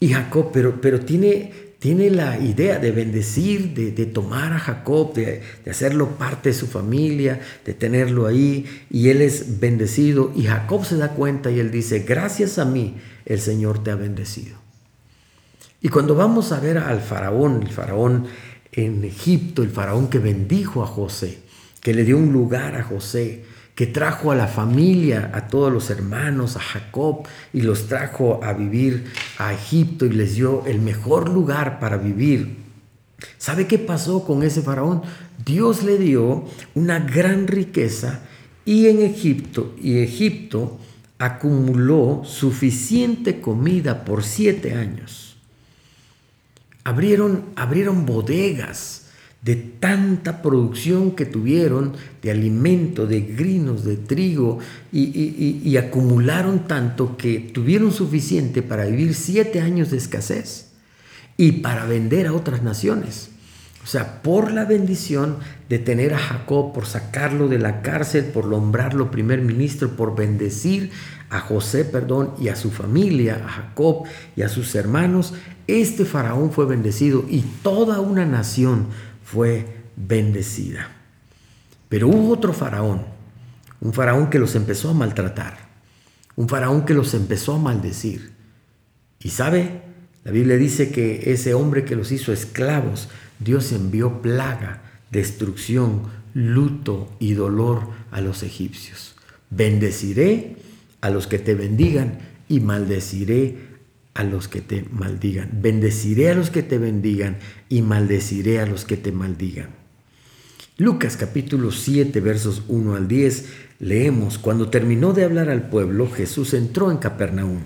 Y 0.00 0.14
Jacob, 0.14 0.52
pero, 0.54 0.80
pero 0.80 1.00
tiene, 1.00 1.69
tiene 1.80 2.10
la 2.10 2.38
idea 2.38 2.78
de 2.78 2.92
bendecir, 2.92 3.72
de, 3.72 4.06
tomar 4.06 4.52
a 4.52 4.58
Jacob, 4.58 5.14
de, 5.14 5.42
de, 5.64 5.70
hacerlo 5.70 6.10
parte 6.18 6.50
de 6.50 6.54
su 6.54 6.66
familia, 6.66 7.40
de 7.64 7.72
tenerlo 7.72 8.26
ahí, 8.26 8.66
y 8.90 9.08
él 9.08 9.22
es 9.22 9.58
bendecido, 9.60 10.30
y 10.36 10.44
Jacob 10.44 10.84
se 10.84 10.98
da 10.98 11.14
cuenta 11.14 11.50
y 11.50 11.58
él 11.58 11.70
dice, 11.70 12.00
gracias 12.00 12.58
a 12.58 12.66
mí 12.66 12.96
el 13.24 13.40
Señor 13.40 13.82
te 13.82 13.90
ha 13.90 13.94
bendecido. 13.94 14.58
Y 15.80 15.88
cuando 15.88 16.14
vamos 16.14 16.52
a 16.52 16.60
ver 16.60 16.76
al 16.76 17.00
faraón, 17.00 17.62
el 17.62 17.70
faraón 17.70 18.26
en 18.72 19.02
Egipto, 19.02 19.62
el 19.62 19.70
faraón 19.70 20.08
que 20.08 20.18
bendijo 20.18 20.82
a 20.82 20.86
José, 20.86 21.38
que 21.80 21.94
le 21.94 22.04
dio 22.04 22.18
un 22.18 22.30
lugar 22.30 22.76
a 22.76 22.82
José, 22.82 23.44
que 23.74 23.86
trajo 23.86 24.30
a 24.30 24.34
la 24.34 24.46
familia, 24.46 25.30
a 25.34 25.48
todos 25.48 25.72
los 25.72 25.90
hermanos, 25.90 26.56
a 26.56 26.60
Jacob, 26.60 27.26
y 27.52 27.62
los 27.62 27.86
trajo 27.86 28.40
a 28.42 28.52
vivir 28.52 29.12
a 29.38 29.52
Egipto 29.52 30.06
y 30.06 30.10
les 30.10 30.34
dio 30.34 30.64
el 30.66 30.80
mejor 30.80 31.30
lugar 31.30 31.78
para 31.80 31.96
vivir. 31.96 32.58
¿Sabe 33.38 33.66
qué 33.66 33.78
pasó 33.78 34.24
con 34.24 34.42
ese 34.42 34.62
faraón? 34.62 35.02
Dios 35.44 35.82
le 35.82 35.98
dio 35.98 36.44
una 36.74 36.98
gran 36.98 37.46
riqueza 37.46 38.20
y 38.64 38.86
en 38.86 39.00
Egipto, 39.00 39.74
y 39.80 39.98
Egipto 39.98 40.78
acumuló 41.18 42.22
suficiente 42.24 43.40
comida 43.40 44.04
por 44.04 44.22
siete 44.22 44.74
años. 44.74 45.36
Abrieron, 46.84 47.44
abrieron 47.56 48.06
bodegas 48.06 49.09
de 49.42 49.56
tanta 49.56 50.42
producción 50.42 51.12
que 51.12 51.24
tuvieron 51.24 51.94
de 52.22 52.30
alimento, 52.30 53.06
de 53.06 53.22
grinos, 53.22 53.84
de 53.84 53.96
trigo, 53.96 54.58
y, 54.92 55.76
acumularon 55.76 56.66
tanto 56.66 57.16
que 57.16 57.38
tuvieron 57.38 57.90
suficiente 57.92 58.62
para 58.62 58.84
vivir 58.84 59.14
siete 59.14 59.60
años 59.60 59.90
de 59.90 59.96
escasez 59.96 60.72
y 61.36 61.52
para 61.52 61.86
vender 61.86 62.26
a 62.26 62.34
otras 62.34 62.62
naciones. 62.62 63.30
O 63.82 63.86
sea, 63.86 64.20
por 64.20 64.52
la 64.52 64.66
bendición 64.66 65.38
de 65.70 65.78
tener 65.78 66.12
a 66.12 66.18
Jacob, 66.18 66.74
por 66.74 66.84
sacarlo 66.84 67.48
de 67.48 67.58
la 67.58 67.80
cárcel, 67.80 68.26
por 68.26 68.46
nombrarlo 68.46 69.10
primer 69.10 69.40
ministro, 69.40 69.96
por 69.96 70.14
bendecir 70.14 70.90
a 71.30 71.40
José, 71.40 71.86
perdón, 71.86 72.34
y 72.38 72.48
a 72.48 72.56
su 72.56 72.70
familia, 72.70 73.42
a 73.42 73.48
Jacob 73.48 74.04
y 74.36 74.42
a 74.42 74.50
sus 74.50 74.74
hermanos, 74.74 75.32
este 75.66 76.04
faraón 76.04 76.52
fue 76.52 76.66
bendecido 76.66 77.24
y 77.28 77.40
toda 77.62 78.00
una 78.00 78.26
nación 78.26 78.88
fue 79.30 79.64
bendecida. 79.96 80.88
Pero 81.88 82.08
hubo 82.08 82.32
otro 82.32 82.52
faraón, 82.52 83.04
un 83.80 83.92
faraón 83.92 84.28
que 84.28 84.40
los 84.40 84.56
empezó 84.56 84.90
a 84.90 84.94
maltratar, 84.94 85.56
un 86.34 86.48
faraón 86.48 86.84
que 86.84 86.94
los 86.94 87.14
empezó 87.14 87.54
a 87.54 87.58
maldecir. 87.58 88.32
Y 89.20 89.30
sabe, 89.30 89.82
la 90.24 90.32
Biblia 90.32 90.56
dice 90.56 90.90
que 90.90 91.30
ese 91.32 91.54
hombre 91.54 91.84
que 91.84 91.94
los 91.94 92.10
hizo 92.10 92.32
esclavos, 92.32 93.08
Dios 93.38 93.70
envió 93.72 94.20
plaga, 94.20 94.82
destrucción, 95.12 96.02
luto 96.34 97.12
y 97.20 97.34
dolor 97.34 97.82
a 98.10 98.20
los 98.20 98.42
egipcios. 98.42 99.14
Bendeciré 99.50 100.56
a 101.00 101.10
los 101.10 101.28
que 101.28 101.38
te 101.38 101.54
bendigan 101.54 102.18
y 102.48 102.58
maldeciré 102.58 103.69
a 104.14 104.24
los 104.24 104.48
que 104.48 104.60
te 104.60 104.84
maldigan. 104.90 105.50
Bendeciré 105.60 106.30
a 106.30 106.34
los 106.34 106.50
que 106.50 106.62
te 106.62 106.78
bendigan 106.78 107.38
y 107.68 107.82
maldeciré 107.82 108.60
a 108.60 108.66
los 108.66 108.84
que 108.84 108.96
te 108.96 109.12
maldigan. 109.12 109.68
Lucas 110.76 111.16
capítulo 111.16 111.72
7 111.72 112.20
versos 112.20 112.62
1 112.68 112.96
al 112.96 113.06
10 113.06 113.46
leemos, 113.80 114.38
cuando 114.38 114.70
terminó 114.70 115.12
de 115.12 115.24
hablar 115.24 115.50
al 115.50 115.68
pueblo, 115.68 116.10
Jesús 116.10 116.54
entró 116.54 116.90
en 116.90 116.98
Capernaum. 116.98 117.60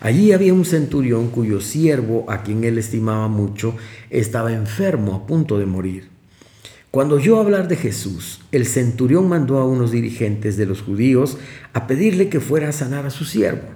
Allí 0.00 0.32
había 0.32 0.52
un 0.52 0.64
centurión 0.64 1.28
cuyo 1.28 1.60
siervo, 1.60 2.30
a 2.30 2.42
quien 2.42 2.64
él 2.64 2.76
estimaba 2.76 3.28
mucho, 3.28 3.76
estaba 4.10 4.52
enfermo 4.52 5.14
a 5.14 5.26
punto 5.26 5.58
de 5.58 5.66
morir. 5.66 6.08
Cuando 6.90 7.16
oyó 7.16 7.40
hablar 7.40 7.68
de 7.68 7.76
Jesús, 7.76 8.40
el 8.52 8.66
centurión 8.66 9.28
mandó 9.28 9.58
a 9.58 9.66
unos 9.66 9.90
dirigentes 9.90 10.56
de 10.56 10.66
los 10.66 10.82
judíos 10.82 11.38
a 11.72 11.86
pedirle 11.86 12.28
que 12.28 12.40
fuera 12.40 12.68
a 12.68 12.72
sanar 12.72 13.06
a 13.06 13.10
su 13.10 13.24
siervo. 13.24 13.68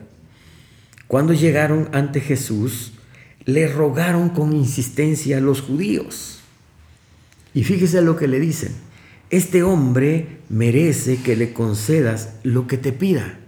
Cuando 1.10 1.32
llegaron 1.32 1.88
ante 1.90 2.20
Jesús, 2.20 2.92
le 3.44 3.66
rogaron 3.66 4.28
con 4.28 4.52
insistencia 4.52 5.38
a 5.38 5.40
los 5.40 5.60
judíos. 5.60 6.38
Y 7.52 7.64
fíjese 7.64 8.00
lo 8.00 8.16
que 8.16 8.28
le 8.28 8.38
dicen. 8.38 8.70
Este 9.28 9.64
hombre 9.64 10.38
merece 10.48 11.20
que 11.20 11.34
le 11.34 11.52
concedas 11.52 12.34
lo 12.44 12.68
que 12.68 12.78
te 12.78 12.92
pida 12.92 13.40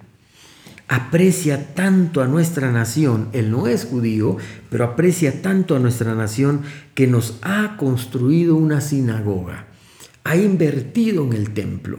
aprecia 0.93 1.75
tanto 1.75 2.21
a 2.21 2.27
nuestra 2.27 2.71
nación, 2.71 3.31
él 3.33 3.51
no 3.51 3.67
es 3.67 3.87
judío, 3.87 4.37
pero 4.69 4.85
aprecia 4.85 5.41
tanto 5.41 5.75
a 5.75 5.79
nuestra 5.79 6.15
nación 6.15 6.65
que 6.95 7.07
nos 7.07 7.39
ha 7.41 7.79
construido 7.79 8.57
una 8.57 8.83
sinagoga, 8.83 9.69
ha 10.25 10.37
invertido 10.37 11.25
en 11.25 11.33
el 11.33 11.55
templo. 11.55 11.99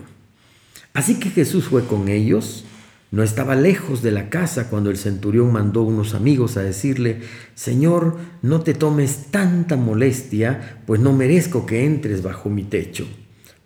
Así 0.94 1.16
que 1.16 1.32
Jesús 1.32 1.70
fue 1.70 1.88
con 1.88 2.08
ellos, 2.08 2.66
no 3.14 3.22
estaba 3.22 3.56
lejos 3.56 4.02
de 4.02 4.10
la 4.10 4.32
casa 4.32 4.72
cuando 4.72 4.90
el 4.90 4.98
centurión 4.98 5.54
mandó 5.54 5.84
unos 5.84 6.16
amigos 6.16 6.58
a 6.58 6.64
decirle, 6.64 7.20
Señor, 7.54 8.18
no 8.42 8.62
te 8.62 8.74
tomes 8.74 9.28
tanta 9.30 9.76
molestia, 9.76 10.80
pues 10.88 11.00
no 11.00 11.14
merezco 11.14 11.68
que 11.68 11.86
entres 11.86 12.24
bajo 12.24 12.50
mi 12.50 12.64
techo. 12.64 13.06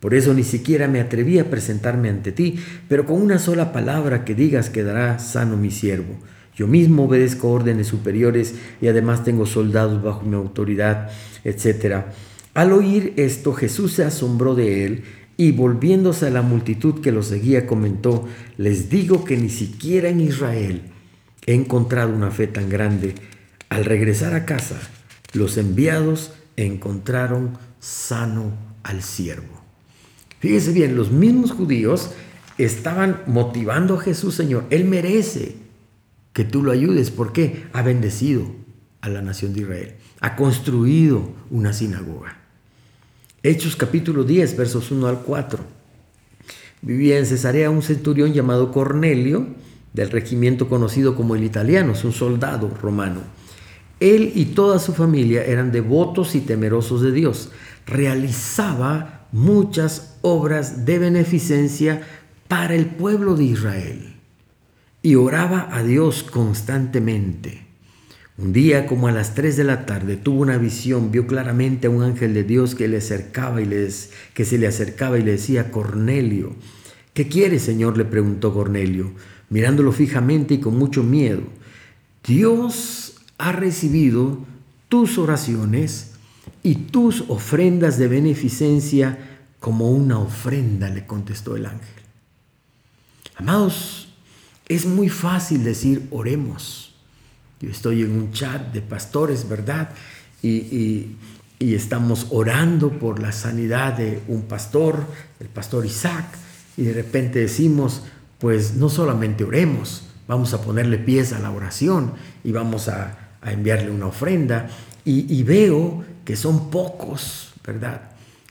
Por 0.01 0.15
eso 0.15 0.33
ni 0.33 0.43
siquiera 0.43 0.89
me 0.89 0.99
atreví 0.99 1.39
a 1.39 1.49
presentarme 1.49 2.09
ante 2.09 2.33
ti, 2.33 2.59
pero 2.89 3.05
con 3.05 3.21
una 3.21 3.39
sola 3.39 3.71
palabra 3.71 4.25
que 4.25 4.35
digas 4.35 4.69
quedará 4.69 5.17
sano 5.17 5.55
mi 5.55 5.71
siervo. 5.71 6.19
Yo 6.53 6.67
mismo 6.67 7.05
obedezco 7.05 7.49
órdenes 7.49 7.87
superiores 7.87 8.53
y 8.81 8.89
además 8.89 9.23
tengo 9.23 9.45
soldados 9.45 10.03
bajo 10.03 10.23
mi 10.23 10.35
autoridad, 10.35 11.09
etc. 11.45 12.01
Al 12.53 12.73
oír 12.73 13.13
esto, 13.15 13.53
Jesús 13.53 13.93
se 13.93 14.03
asombró 14.03 14.55
de 14.55 14.83
él 14.85 15.03
y 15.37 15.51
volviéndose 15.51 16.27
a 16.27 16.31
la 16.31 16.41
multitud 16.41 16.99
que 16.99 17.11
lo 17.11 17.21
seguía, 17.21 17.67
comentó, 17.67 18.27
les 18.57 18.89
digo 18.89 19.23
que 19.23 19.37
ni 19.37 19.49
siquiera 19.49 20.09
en 20.09 20.19
Israel 20.19 20.81
he 21.45 21.53
encontrado 21.53 22.13
una 22.13 22.31
fe 22.31 22.47
tan 22.47 22.69
grande. 22.69 23.13
Al 23.69 23.85
regresar 23.85 24.33
a 24.33 24.45
casa, 24.45 24.79
los 25.33 25.57
enviados 25.57 26.33
encontraron 26.55 27.57
sano 27.79 28.51
al 28.81 29.03
siervo. 29.03 29.61
Fíjese 30.39 30.71
bien, 30.71 30.95
los 30.95 31.11
mismos 31.11 31.51
judíos 31.51 32.11
estaban 32.57 33.21
motivando 33.27 33.95
a 33.95 34.01
Jesús, 34.01 34.33
Señor. 34.33 34.65
Él 34.71 34.85
merece 34.85 35.55
que 36.33 36.43
tú 36.43 36.63
lo 36.63 36.71
ayudes. 36.71 37.11
¿Por 37.11 37.31
qué? 37.31 37.67
Ha 37.73 37.83
bendecido 37.83 38.43
a 39.01 39.09
la 39.09 39.21
nación 39.21 39.53
de 39.53 39.61
Israel. 39.61 39.95
Ha 40.19 40.35
construido 40.35 41.31
una 41.51 41.73
sinagoga. 41.73 42.46
Hechos 43.47 43.77
capítulo 43.77 44.25
10, 44.25 44.57
versos 44.57 44.91
1 44.91 45.07
al 45.07 45.21
4. 45.21 45.63
Vivía 46.81 47.17
en 47.17 47.25
Cesarea 47.25 47.69
un 47.69 47.81
centurión 47.81 48.33
llamado 48.33 48.73
Cornelio, 48.73 49.47
del 49.93 50.11
regimiento 50.11 50.67
conocido 50.67 51.15
como 51.15 51.33
el 51.33 51.45
italiano, 51.45 51.93
es 51.93 52.03
un 52.03 52.11
soldado 52.11 52.69
romano. 52.81 53.21
Él 54.01 54.33
y 54.35 54.47
toda 54.47 54.79
su 54.79 54.91
familia 54.91 55.45
eran 55.45 55.71
devotos 55.71 56.35
y 56.35 56.41
temerosos 56.41 57.01
de 57.01 57.13
Dios. 57.13 57.51
Realizaba 57.85 59.27
muchas 59.31 60.17
obras 60.23 60.85
de 60.85 60.99
beneficencia 60.99 62.01
para 62.49 62.75
el 62.75 62.87
pueblo 62.87 63.37
de 63.37 63.45
Israel 63.45 64.15
y 65.01 65.15
oraba 65.15 65.69
a 65.71 65.83
Dios 65.83 66.21
constantemente. 66.21 67.66
Un 68.37 68.53
día 68.53 68.85
como 68.85 69.07
a 69.07 69.11
las 69.11 69.33
3 69.33 69.57
de 69.57 69.63
la 69.63 69.87
tarde 69.87 70.15
tuvo 70.15 70.41
una 70.41 70.59
visión, 70.59 71.11
vio 71.11 71.25
claramente 71.25 71.87
a 71.87 71.89
un 71.89 72.03
ángel 72.03 72.35
de 72.35 72.43
Dios 72.43 72.75
que 72.75 72.87
le 72.87 72.97
acercaba 72.97 73.61
y 73.61 73.65
le, 73.65 73.89
que 74.35 74.45
se 74.45 74.59
le 74.59 74.67
acercaba 74.67 75.17
y 75.17 75.23
le 75.23 75.31
decía, 75.31 75.71
Cornelio, 75.71 76.55
¿qué 77.15 77.27
quiere, 77.27 77.57
Señor? 77.57 77.97
le 77.97 78.05
preguntó 78.05 78.53
Cornelio, 78.53 79.11
mirándolo 79.49 79.91
fijamente 79.91 80.55
y 80.55 80.59
con 80.59 80.77
mucho 80.77 81.01
miedo. 81.01 81.41
Dios 82.23 83.15
ha 83.39 83.53
recibido 83.53 84.45
tus 84.87 85.17
oraciones 85.17 86.11
y 86.61 86.75
tus 86.75 87.23
ofrendas 87.29 87.97
de 87.97 88.07
beneficencia 88.07 89.17
como 89.59 89.89
una 89.89 90.19
ofrenda, 90.19 90.89
le 90.89 91.07
contestó 91.07 91.55
el 91.55 91.65
ángel. 91.65 92.03
Amados, 93.35 94.09
es 94.67 94.85
muy 94.85 95.09
fácil 95.09 95.63
decir 95.63 96.07
oremos. 96.11 96.96
Yo 97.59 97.69
estoy 97.69 98.01
en 98.01 98.11
un 98.11 98.31
chat 98.31 98.71
de 98.73 98.81
pastores, 98.81 99.47
¿verdad? 99.47 99.89
Y, 100.41 101.15
estamos 101.59 102.27
orando 102.29 102.99
por 102.99 103.19
la 103.19 103.31
sanidad 103.31 103.93
de 103.93 104.21
un 104.27 104.43
pastor, 104.43 105.03
el 105.39 105.47
pastor 105.47 105.85
Isaac, 105.87 106.25
y 106.77 106.83
de 106.83 106.93
repente 106.93 107.39
decimos, 107.39 108.03
pues 108.37 108.75
no 108.75 108.89
solamente 108.89 109.43
oremos, 109.43 110.03
vamos 110.27 110.53
a 110.53 110.61
ponerle 110.61 110.99
pies 110.99 111.33
a 111.33 111.39
la 111.39 111.49
oración 111.49 112.13
y 112.43 112.51
vamos 112.51 112.89
a, 112.89 113.17
enviarle 113.43 113.89
una 113.91 114.07
ofrenda. 114.07 114.69
y 115.05 115.41
veo 115.43 116.03
que 116.25 116.35
son 116.35 116.69
pocos, 116.69 117.53
¿verdad? 117.65 118.01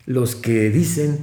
Los 0.07 0.35
que 0.35 0.71
dicen, 0.71 1.19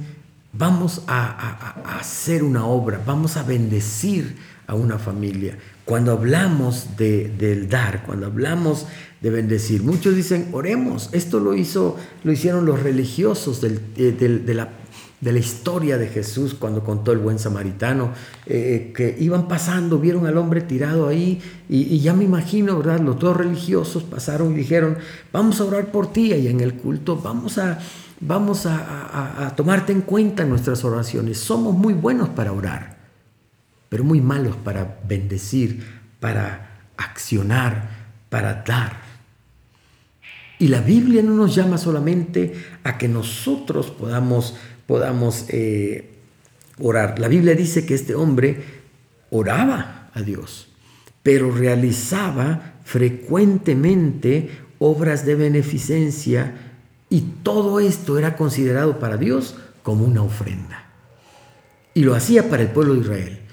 vamos 0.56 1.02
a, 1.06 1.98
hacer 1.98 2.42
una 2.42 2.66
obra, 2.66 3.00
vamos 3.04 3.36
a 3.36 3.42
bendecir 3.42 4.36
a 4.66 4.74
una 4.74 4.98
familia. 4.98 5.58
Cuando 5.84 6.12
hablamos 6.12 6.96
de, 6.96 7.28
del 7.28 7.68
dar, 7.68 8.04
cuando 8.04 8.26
hablamos 8.26 8.86
de 9.20 9.30
bendecir, 9.30 9.82
muchos 9.82 10.16
dicen, 10.16 10.48
oremos. 10.52 11.10
Esto 11.12 11.40
lo, 11.40 11.54
hizo, 11.54 11.96
lo 12.22 12.32
hicieron 12.32 12.64
los 12.64 12.82
religiosos 12.82 13.62
eh, 13.64 14.12
de 14.18 14.54
la 14.54 14.70
de 15.24 15.32
la 15.32 15.38
historia 15.38 15.96
de 15.96 16.08
Jesús 16.08 16.52
cuando 16.52 16.84
contó 16.84 17.10
el 17.10 17.18
buen 17.18 17.38
samaritano, 17.38 18.12
eh, 18.44 18.92
que 18.94 19.16
iban 19.18 19.48
pasando, 19.48 19.98
vieron 19.98 20.26
al 20.26 20.36
hombre 20.36 20.60
tirado 20.60 21.08
ahí 21.08 21.40
y, 21.66 21.98
ya 22.00 22.12
me 22.12 22.24
imagino, 22.24 22.76
¿verdad? 22.76 23.00
Los 23.00 23.18
dos 23.18 23.34
religiosos 23.34 24.02
pasaron 24.02 24.52
y 24.52 24.56
dijeron, 24.56 24.98
vamos 25.32 25.60
a 25.60 25.64
orar 25.64 25.90
por 25.90 26.12
ti 26.12 26.34
y 26.34 26.48
en 26.48 26.60
el 26.60 26.74
culto, 26.74 27.16
vamos 27.16 27.56
a, 27.56 27.78
vamos 28.20 28.66
a, 28.66 29.46
a 29.46 29.56
tomarte 29.56 29.92
en 29.92 30.02
cuenta 30.02 30.42
en 30.42 30.50
nuestras 30.50 30.84
oraciones. 30.84 31.38
Somos 31.38 31.74
muy 31.74 31.94
buenos 31.94 32.28
para 32.28 32.52
orar, 32.52 33.03
pero 33.94 34.02
muy 34.02 34.20
malos 34.20 34.56
para 34.56 34.98
bendecir, 35.06 35.86
para 36.18 36.80
accionar, 36.96 37.90
para 38.28 38.64
dar. 38.66 39.00
Y 40.58 40.66
la 40.66 40.80
Biblia 40.80 41.22
no 41.22 41.30
nos 41.30 41.54
llama 41.54 41.78
solamente 41.78 42.54
a 42.82 42.98
que 42.98 43.06
nosotros 43.06 43.92
podamos 43.92 44.56
podamos 44.88 45.44
eh, 45.48 46.12
orar. 46.80 47.20
La 47.20 47.28
Biblia 47.28 47.54
dice 47.54 47.86
que 47.86 47.94
este 47.94 48.16
hombre 48.16 48.64
oraba 49.30 50.10
a 50.12 50.22
Dios, 50.22 50.72
pero 51.22 51.52
realizaba 51.52 52.74
frecuentemente 52.82 54.50
obras 54.80 55.24
de 55.24 55.36
beneficencia 55.36 56.52
y 57.10 57.20
todo 57.44 57.78
esto 57.78 58.18
era 58.18 58.34
considerado 58.34 58.98
para 58.98 59.18
Dios 59.18 59.54
como 59.84 60.04
una 60.04 60.24
ofrenda. 60.24 60.90
Y 61.94 62.02
lo 62.02 62.16
hacía 62.16 62.50
para 62.50 62.64
el 62.64 62.70
pueblo 62.70 62.94
de 62.94 63.00
Israel. 63.02 63.43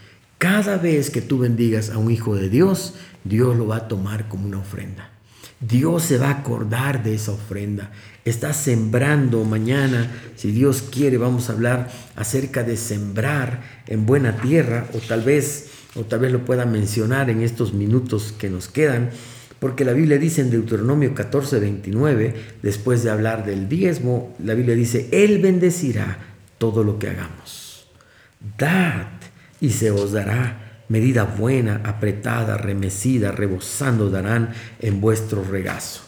Cada 0.42 0.78
vez 0.78 1.12
que 1.12 1.22
tú 1.22 1.38
bendigas 1.38 1.92
a 1.92 2.00
un 2.00 2.10
hijo 2.10 2.36
de 2.36 2.50
Dios, 2.50 2.96
Dios 3.24 3.56
lo 3.56 3.68
va 3.68 3.76
a 3.76 3.88
tomar 3.88 4.28
como 4.28 4.48
una 4.48 4.58
ofrenda. 4.58 5.12
Dios 5.60 6.02
se 6.02 6.18
va 6.18 6.30
a 6.30 6.40
acordar 6.40 7.04
de 7.04 7.14
esa 7.14 7.34
ofrenda. 7.34 7.92
Está 8.26 8.52
sembrando 8.52 9.44
mañana, 9.44 10.12
si 10.36 10.52
Dios 10.52 10.82
quiere, 10.82 11.20
vamos 11.20 11.48
a 11.48 11.54
hablar 11.54 11.92
acerca 12.16 12.64
de 12.64 12.76
sembrar 12.76 13.84
en 13.86 14.08
buena 14.08 14.38
tierra, 14.38 14.88
o 14.96 14.98
tal 14.98 15.22
vez, 15.22 15.68
o 15.94 16.06
tal 16.06 16.22
vez 16.22 16.32
lo 16.32 16.44
pueda 16.44 16.66
mencionar 16.66 17.30
en 17.30 17.44
estos 17.44 17.76
minutos 17.76 18.34
que 18.36 18.50
nos 18.50 18.68
quedan, 18.68 19.12
porque 19.60 19.86
la 19.86 19.94
Biblia 19.94 20.18
dice 20.18 20.42
en 20.42 20.50
Deuteronomio 20.50 21.14
14, 21.14 21.60
29, 21.60 22.34
después 22.64 23.04
de 23.04 23.12
hablar 23.12 23.46
del 23.46 23.70
diezmo, 23.70 24.36
la 24.44 24.56
Biblia 24.56 24.74
dice, 24.74 25.08
Él 25.12 25.40
bendecirá 25.40 26.18
todo 26.58 26.84
lo 26.84 26.98
que 26.98 27.10
hagamos. 27.10 27.86
Dad 28.58 29.21
y 29.62 29.70
se 29.70 29.92
os 29.92 30.12
dará 30.12 30.84
medida 30.90 31.24
buena, 31.24 31.82
apretada, 31.86 32.58
remecida, 32.58 33.32
rebosando 33.32 34.10
darán 34.10 34.50
en 34.80 35.00
vuestro 35.00 35.42
regazo. 35.44 36.02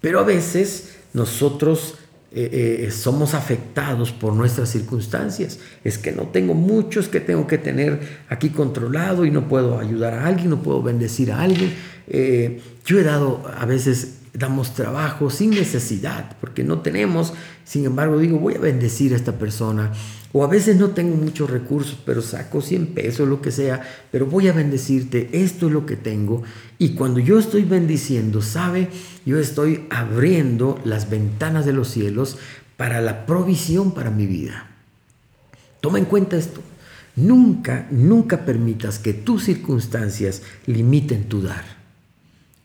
Pero 0.00 0.18
a 0.18 0.24
veces 0.24 0.96
nosotros 1.12 1.94
eh, 2.36 2.86
eh, 2.86 2.90
somos 2.90 3.32
afectados 3.34 4.10
por 4.10 4.32
nuestras 4.32 4.68
circunstancias. 4.68 5.60
Es 5.84 5.98
que 5.98 6.10
no 6.10 6.24
tengo 6.24 6.54
mucho, 6.54 6.98
es 6.98 7.06
que 7.06 7.20
tengo 7.20 7.46
que 7.46 7.58
tener 7.58 8.00
aquí 8.28 8.48
controlado 8.48 9.24
y 9.24 9.30
no 9.30 9.46
puedo 9.46 9.78
ayudar 9.78 10.14
a 10.14 10.26
alguien, 10.26 10.50
no 10.50 10.60
puedo 10.60 10.82
bendecir 10.82 11.30
a 11.30 11.42
alguien. 11.42 11.72
Eh, 12.08 12.60
yo 12.84 12.98
he 12.98 13.04
dado 13.04 13.44
a 13.56 13.64
veces 13.66 14.18
damos 14.32 14.74
trabajo 14.74 15.30
sin 15.30 15.50
necesidad, 15.50 16.36
porque 16.40 16.64
no 16.64 16.80
tenemos, 16.80 17.32
sin 17.62 17.84
embargo 17.84 18.18
digo, 18.18 18.40
voy 18.40 18.56
a 18.56 18.58
bendecir 18.58 19.12
a 19.12 19.16
esta 19.16 19.38
persona, 19.38 19.92
o 20.36 20.42
a 20.42 20.48
veces 20.48 20.76
no 20.78 20.90
tengo 20.90 21.14
muchos 21.14 21.48
recursos, 21.48 21.96
pero 22.04 22.20
saco 22.20 22.60
100 22.60 22.88
pesos, 22.88 23.28
lo 23.28 23.40
que 23.40 23.52
sea, 23.52 23.82
pero 24.10 24.26
voy 24.26 24.48
a 24.48 24.52
bendecirte, 24.52 25.28
esto 25.32 25.68
es 25.68 25.72
lo 25.72 25.86
que 25.86 25.94
tengo, 25.94 26.42
y 26.76 26.96
cuando 26.96 27.20
yo 27.20 27.38
estoy 27.38 27.62
bendiciendo, 27.62 28.42
sabe, 28.42 28.88
yo 29.24 29.38
estoy 29.38 29.86
abriendo 29.90 30.80
las 30.84 31.08
ventanas 31.08 31.64
de 31.66 31.72
los 31.72 31.86
cielos 31.86 32.36
para 32.76 33.00
la 33.00 33.26
provisión 33.26 33.94
para 33.94 34.10
mi 34.10 34.26
vida. 34.26 34.70
Toma 35.80 35.98
en 35.98 36.04
cuenta 36.06 36.36
esto. 36.36 36.60
Nunca, 37.14 37.86
nunca 37.92 38.44
permitas 38.44 38.98
que 38.98 39.14
tus 39.14 39.44
circunstancias 39.44 40.42
limiten 40.66 41.28
tu 41.28 41.42
dar. 41.42 41.64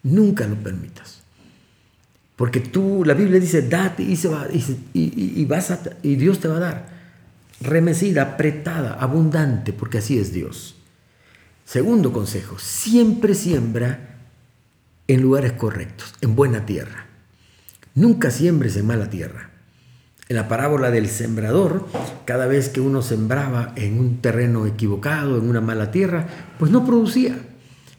Nunca 0.01 0.47
lo 0.47 0.55
permitas. 0.55 1.21
Porque 2.35 2.61
tú, 2.61 3.03
la 3.05 3.13
Biblia 3.13 3.39
dice, 3.39 3.61
date 3.61 4.01
y, 4.01 4.15
se 4.15 4.27
va, 4.27 4.47
y, 4.51 5.45
vas 5.45 5.71
y 6.01 6.15
Dios 6.15 6.39
te 6.39 6.47
va 6.47 6.57
a 6.57 6.59
dar. 6.59 6.98
Remecida, 7.61 8.21
apretada, 8.21 8.93
abundante, 8.93 9.73
porque 9.73 9.97
así 9.97 10.17
es 10.17 10.31
Dios. 10.31 10.75
Segundo 11.65 12.13
consejo, 12.13 12.57
siempre 12.57 13.35
siembra 13.35 14.17
en 15.07 15.21
lugares 15.21 15.53
correctos, 15.53 16.13
en 16.21 16.35
buena 16.35 16.65
tierra. 16.65 17.07
Nunca 17.95 18.31
siembres 18.31 18.77
en 18.77 18.87
mala 18.87 19.09
tierra. 19.09 19.49
En 20.29 20.35
la 20.35 20.47
parábola 20.47 20.91
del 20.91 21.07
sembrador, 21.07 21.87
cada 22.25 22.45
vez 22.45 22.69
que 22.69 22.81
uno 22.81 23.01
sembraba 23.01 23.73
en 23.75 23.99
un 23.99 24.21
terreno 24.21 24.67
equivocado, 24.67 25.37
en 25.37 25.49
una 25.49 25.61
mala 25.61 25.89
tierra, 25.89 26.27
pues 26.59 26.71
no 26.71 26.85
producía. 26.85 27.35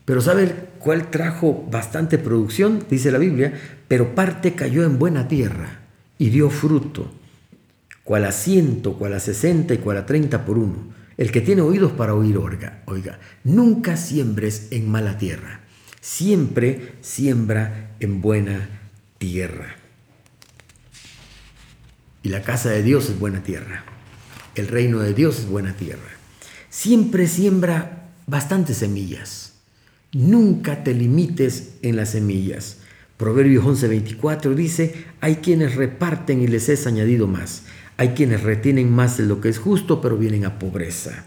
Pero 0.05 0.21
¿sabe 0.21 0.55
cuál 0.79 1.11
trajo 1.11 1.67
bastante 1.71 2.19
producción? 2.19 2.85
Dice 2.89 3.11
la 3.11 3.19
Biblia, 3.19 3.53
pero 3.89 4.15
parte 4.15 4.55
cayó 4.55 4.85
en 4.85 4.99
buena 4.99 5.29
tierra 5.29 5.81
y 6.19 6.31
dio 6.31 6.51
fruto, 6.51 7.11
cual 8.11 8.25
a 8.25 8.33
ciento, 8.33 8.95
cual 8.95 9.15
a 9.15 9.21
sesenta 9.21 9.73
y 9.73 9.79
cual 9.79 9.99
a 9.99 10.05
treinta 10.05 10.45
por 10.45 10.59
uno. 10.59 10.93
El 11.17 11.31
que 11.31 11.41
tiene 11.41 11.63
oídos 11.63 11.93
para 11.93 12.13
oír, 12.13 12.39
oiga, 12.39 12.83
oiga, 12.87 13.21
nunca 13.45 13.97
siembres 13.97 14.67
en 14.73 14.91
mala 14.91 15.17
tierra, 15.17 15.61
siempre 16.01 16.95
siembra 17.03 17.93
en 18.01 18.21
buena 18.21 18.69
tierra. 19.19 19.77
Y 22.25 22.31
la 22.31 22.43
casa 22.43 22.71
de 22.71 22.83
Dios 22.83 23.09
es 23.11 23.17
buena 23.17 23.45
tierra. 23.45 23.85
El 24.57 24.67
reino 24.67 24.99
de 24.99 25.15
Dios 25.15 25.39
es 25.39 25.47
buena 25.47 25.75
tierra. 25.75 26.11
Siempre 26.69 27.29
siembra 27.29 28.09
bastantes 28.27 28.79
semillas. 28.79 29.53
Nunca 30.11 30.83
te 30.83 30.95
limites 30.95 31.75
en 31.83 31.95
las 31.95 32.11
semillas. 32.11 32.79
Proverbios 33.19 33.65
11:24 33.65 34.55
dice, 34.57 35.05
hay 35.21 35.37
quienes 35.37 35.77
reparten 35.77 36.43
y 36.43 36.49
les 36.49 36.69
es 36.69 36.89
añadido 36.89 37.29
más. 37.29 37.63
Hay 38.01 38.15
quienes 38.15 38.43
retienen 38.43 38.91
más 38.91 39.19
de 39.19 39.27
lo 39.27 39.43
que 39.43 39.51
es 39.51 39.59
justo, 39.59 40.01
pero 40.01 40.17
vienen 40.17 40.47
a 40.47 40.59
pobreza. 40.59 41.27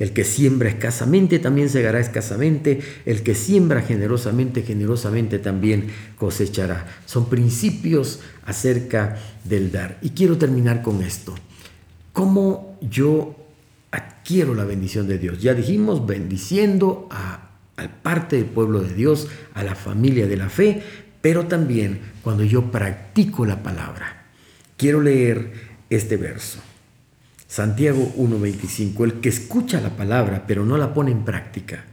El 0.00 0.12
que 0.12 0.24
siembra 0.24 0.68
escasamente 0.68 1.38
también 1.38 1.68
segará 1.68 2.00
escasamente. 2.00 2.80
El 3.06 3.22
que 3.22 3.36
siembra 3.36 3.80
generosamente, 3.82 4.62
generosamente 4.62 5.38
también 5.38 5.86
cosechará. 6.18 6.84
Son 7.06 7.28
principios 7.28 8.18
acerca 8.44 9.18
del 9.44 9.70
dar. 9.70 9.98
Y 10.02 10.10
quiero 10.10 10.36
terminar 10.36 10.82
con 10.82 11.00
esto. 11.00 11.32
¿Cómo 12.12 12.76
yo 12.80 13.36
adquiero 13.92 14.56
la 14.56 14.64
bendición 14.64 15.06
de 15.06 15.16
Dios? 15.16 15.40
Ya 15.40 15.54
dijimos, 15.54 16.04
bendiciendo 16.08 17.06
a, 17.12 17.50
al 17.76 17.88
parte 17.88 18.34
del 18.34 18.46
pueblo 18.46 18.80
de 18.80 18.94
Dios, 18.94 19.28
a 19.54 19.62
la 19.62 19.76
familia 19.76 20.26
de 20.26 20.36
la 20.36 20.48
fe, 20.48 20.82
pero 21.20 21.46
también 21.46 22.00
cuando 22.24 22.42
yo 22.42 22.72
practico 22.72 23.46
la 23.46 23.62
palabra. 23.62 24.16
Quiero 24.76 25.02
leer 25.02 25.69
este 25.90 26.16
verso. 26.16 26.60
Santiago 27.48 28.12
1.25, 28.16 29.04
el 29.04 29.14
que 29.14 29.28
escucha 29.28 29.80
la 29.80 29.96
palabra 29.96 30.44
pero 30.46 30.64
no 30.64 30.78
la 30.78 30.94
pone 30.94 31.10
en 31.10 31.24
práctica, 31.24 31.84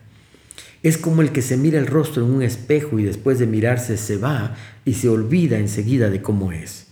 es 0.84 1.00
como 1.00 1.24
el 1.24 1.32
que 1.32 1.42
se 1.42 1.58
mira 1.58 1.80
el 1.80 1.88
rostro 1.88 2.24
en 2.24 2.32
un 2.32 2.44
espejo 2.44 3.00
y 3.00 3.04
después 3.04 3.40
de 3.40 3.48
mirarse 3.48 3.98
se 3.98 4.18
va 4.18 4.56
y 4.86 4.94
se 4.94 5.10
olvida 5.10 5.58
enseguida 5.58 6.10
de 6.12 6.22
cómo 6.22 6.52
es. 6.52 6.88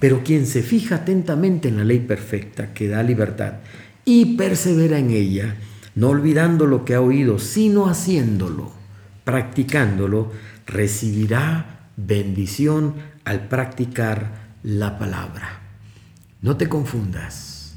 Pero 0.00 0.24
quien 0.24 0.46
se 0.46 0.62
fija 0.62 0.96
atentamente 0.96 1.68
en 1.68 1.76
la 1.76 1.84
ley 1.84 2.00
perfecta 2.00 2.72
que 2.72 2.88
da 2.88 3.02
libertad 3.02 3.54
y 4.04 4.36
persevera 4.36 4.98
en 4.98 5.10
ella, 5.10 5.56
no 5.94 6.08
olvidando 6.08 6.66
lo 6.66 6.84
que 6.84 6.94
ha 6.94 7.00
oído, 7.00 7.38
sino 7.38 7.88
haciéndolo, 7.88 8.72
practicándolo, 9.24 10.32
recibirá 10.66 11.90
bendición 11.96 12.94
al 13.24 13.48
practicar 13.48 14.54
la 14.62 14.98
palabra. 14.98 15.65
No 16.42 16.56
te 16.56 16.68
confundas. 16.68 17.76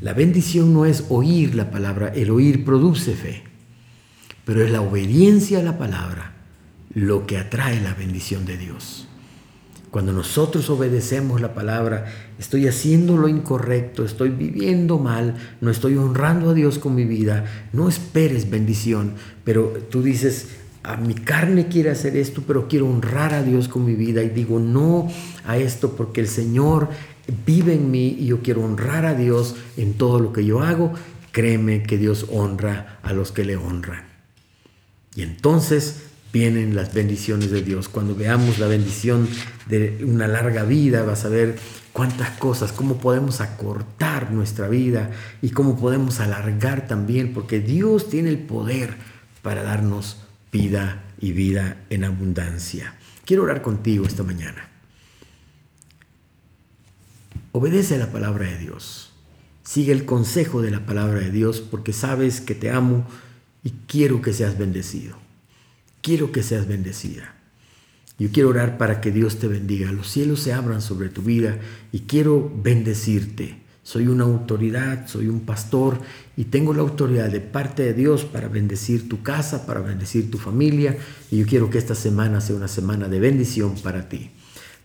La 0.00 0.12
bendición 0.12 0.72
no 0.72 0.84
es 0.84 1.04
oír 1.08 1.54
la 1.54 1.70
palabra, 1.70 2.08
el 2.08 2.30
oír 2.30 2.64
produce 2.64 3.14
fe, 3.14 3.42
pero 4.44 4.62
es 4.62 4.70
la 4.70 4.82
obediencia 4.82 5.60
a 5.60 5.62
la 5.62 5.78
palabra 5.78 6.32
lo 6.94 7.26
que 7.26 7.38
atrae 7.38 7.80
la 7.80 7.94
bendición 7.94 8.46
de 8.46 8.56
Dios. 8.56 9.08
Cuando 9.90 10.12
nosotros 10.12 10.70
obedecemos 10.70 11.40
la 11.40 11.54
palabra, 11.54 12.06
estoy 12.38 12.66
haciendo 12.66 13.16
lo 13.16 13.28
incorrecto, 13.28 14.04
estoy 14.04 14.30
viviendo 14.30 14.98
mal, 14.98 15.36
no 15.60 15.70
estoy 15.70 15.96
honrando 15.96 16.50
a 16.50 16.54
Dios 16.54 16.78
con 16.78 16.94
mi 16.94 17.04
vida, 17.04 17.44
no 17.72 17.88
esperes 17.88 18.50
bendición, 18.50 19.14
pero 19.44 19.68
tú 19.90 20.02
dices, 20.02 20.48
a 20.82 20.96
mi 20.96 21.14
carne 21.14 21.68
quiere 21.68 21.90
hacer 21.90 22.16
esto, 22.16 22.42
pero 22.46 22.66
quiero 22.66 22.88
honrar 22.88 23.34
a 23.34 23.42
Dios 23.42 23.68
con 23.68 23.84
mi 23.84 23.94
vida 23.94 24.22
y 24.22 24.30
digo 24.30 24.58
no 24.58 25.08
a 25.46 25.58
esto 25.58 25.96
porque 25.96 26.20
el 26.20 26.28
Señor 26.28 26.90
vive 27.46 27.74
en 27.74 27.90
mí 27.90 28.16
y 28.18 28.26
yo 28.26 28.40
quiero 28.42 28.64
honrar 28.64 29.06
a 29.06 29.14
Dios 29.14 29.56
en 29.76 29.94
todo 29.94 30.20
lo 30.20 30.32
que 30.32 30.44
yo 30.44 30.62
hago, 30.62 30.92
créeme 31.32 31.82
que 31.82 31.98
Dios 31.98 32.26
honra 32.30 32.98
a 33.02 33.12
los 33.12 33.32
que 33.32 33.44
le 33.44 33.56
honran. 33.56 34.04
Y 35.16 35.22
entonces 35.22 36.02
vienen 36.32 36.74
las 36.74 36.92
bendiciones 36.92 37.50
de 37.50 37.62
Dios. 37.62 37.88
Cuando 37.88 38.14
veamos 38.14 38.58
la 38.58 38.66
bendición 38.66 39.28
de 39.66 40.04
una 40.04 40.26
larga 40.26 40.64
vida, 40.64 41.04
vas 41.04 41.24
a 41.24 41.28
ver 41.28 41.56
cuántas 41.92 42.30
cosas, 42.30 42.72
cómo 42.72 42.98
podemos 42.98 43.40
acortar 43.40 44.32
nuestra 44.32 44.68
vida 44.68 45.12
y 45.40 45.50
cómo 45.50 45.78
podemos 45.78 46.18
alargar 46.18 46.88
también, 46.88 47.32
porque 47.32 47.60
Dios 47.60 48.10
tiene 48.10 48.30
el 48.30 48.38
poder 48.38 48.96
para 49.42 49.62
darnos 49.62 50.18
vida 50.50 51.04
y 51.20 51.32
vida 51.32 51.76
en 51.88 52.04
abundancia. 52.04 52.94
Quiero 53.24 53.44
orar 53.44 53.62
contigo 53.62 54.04
esta 54.04 54.24
mañana. 54.24 54.73
Obedece 57.56 57.98
la 57.98 58.10
palabra 58.10 58.46
de 58.46 58.58
Dios. 58.58 59.12
Sigue 59.62 59.92
el 59.92 60.04
consejo 60.04 60.60
de 60.60 60.72
la 60.72 60.86
palabra 60.86 61.20
de 61.20 61.30
Dios 61.30 61.60
porque 61.60 61.92
sabes 61.92 62.40
que 62.40 62.56
te 62.56 62.68
amo 62.68 63.06
y 63.62 63.70
quiero 63.86 64.22
que 64.22 64.32
seas 64.32 64.58
bendecido. 64.58 65.16
Quiero 66.02 66.32
que 66.32 66.42
seas 66.42 66.66
bendecida. 66.66 67.36
Yo 68.18 68.28
quiero 68.32 68.48
orar 68.48 68.76
para 68.76 69.00
que 69.00 69.12
Dios 69.12 69.38
te 69.38 69.46
bendiga. 69.46 69.92
Los 69.92 70.08
cielos 70.08 70.40
se 70.40 70.52
abran 70.52 70.82
sobre 70.82 71.10
tu 71.10 71.22
vida 71.22 71.60
y 71.92 72.00
quiero 72.00 72.52
bendecirte. 72.60 73.62
Soy 73.84 74.08
una 74.08 74.24
autoridad, 74.24 75.06
soy 75.06 75.28
un 75.28 75.42
pastor 75.42 76.00
y 76.36 76.46
tengo 76.46 76.74
la 76.74 76.82
autoridad 76.82 77.30
de 77.30 77.40
parte 77.40 77.84
de 77.84 77.94
Dios 77.94 78.24
para 78.24 78.48
bendecir 78.48 79.08
tu 79.08 79.22
casa, 79.22 79.64
para 79.64 79.78
bendecir 79.78 80.28
tu 80.28 80.38
familia 80.38 80.98
y 81.30 81.38
yo 81.38 81.46
quiero 81.46 81.70
que 81.70 81.78
esta 81.78 81.94
semana 81.94 82.40
sea 82.40 82.56
una 82.56 82.66
semana 82.66 83.06
de 83.06 83.20
bendición 83.20 83.76
para 83.76 84.08
ti. 84.08 84.32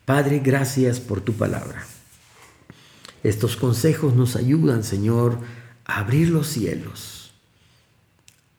Padre, 0.05 0.37
gracias 0.45 0.99
por 0.99 1.21
tu 1.21 1.33
palabra. 1.33 1.83
Estos 3.23 3.57
consejos 3.57 4.15
nos 4.15 4.35
ayudan, 4.35 4.83
Señor, 4.83 5.39
a 5.85 5.99
abrir 5.99 6.29
los 6.29 6.47
cielos, 6.47 7.33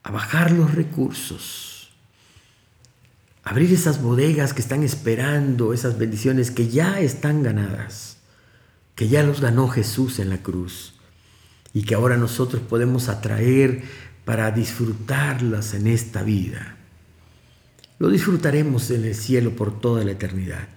a 0.03 0.11
bajar 0.11 0.51
los 0.51 0.75
recursos, 0.75 1.89
a 3.43 3.51
abrir 3.51 3.73
esas 3.73 4.01
bodegas 4.01 4.53
que 4.53 4.61
están 4.61 4.83
esperando 4.83 5.73
esas 5.73 5.97
bendiciones 5.97 6.51
que 6.51 6.67
ya 6.67 6.99
están 6.99 7.41
ganadas, 7.41 8.17
que 8.95 9.07
ya 9.07 9.23
los 9.23 9.41
ganó 9.41 9.67
Jesús 9.67 10.19
en 10.19 10.29
la 10.29 10.43
cruz 10.43 10.93
y 11.73 11.83
que 11.83 11.95
ahora 11.95 12.17
nosotros 12.17 12.61
podemos 12.61 13.09
atraer 13.09 13.83
para 14.25 14.51
disfrutarlas 14.51 15.73
en 15.73 15.87
esta 15.87 16.21
vida. 16.21 16.75
Lo 17.97 18.09
disfrutaremos 18.09 18.91
en 18.91 19.05
el 19.05 19.15
cielo 19.15 19.55
por 19.55 19.79
toda 19.79 20.03
la 20.03 20.11
eternidad. 20.11 20.67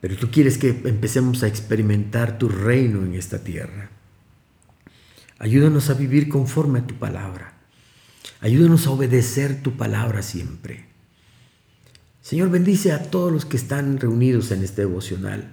Pero 0.00 0.16
tú 0.16 0.30
quieres 0.30 0.56
que 0.58 0.68
empecemos 0.84 1.42
a 1.42 1.48
experimentar 1.48 2.38
tu 2.38 2.48
reino 2.48 3.04
en 3.04 3.14
esta 3.14 3.44
tierra. 3.44 3.90
Ayúdanos 5.38 5.90
a 5.90 5.94
vivir 5.94 6.28
conforme 6.28 6.80
a 6.80 6.86
tu 6.86 6.94
palabra. 6.96 7.54
Ayúdanos 8.40 8.86
a 8.86 8.90
obedecer 8.90 9.62
tu 9.62 9.76
palabra 9.76 10.22
siempre. 10.22 10.86
Señor, 12.22 12.50
bendice 12.50 12.92
a 12.92 13.10
todos 13.10 13.32
los 13.32 13.44
que 13.44 13.56
están 13.56 13.98
reunidos 13.98 14.50
en 14.50 14.62
este 14.62 14.82
devocional, 14.82 15.50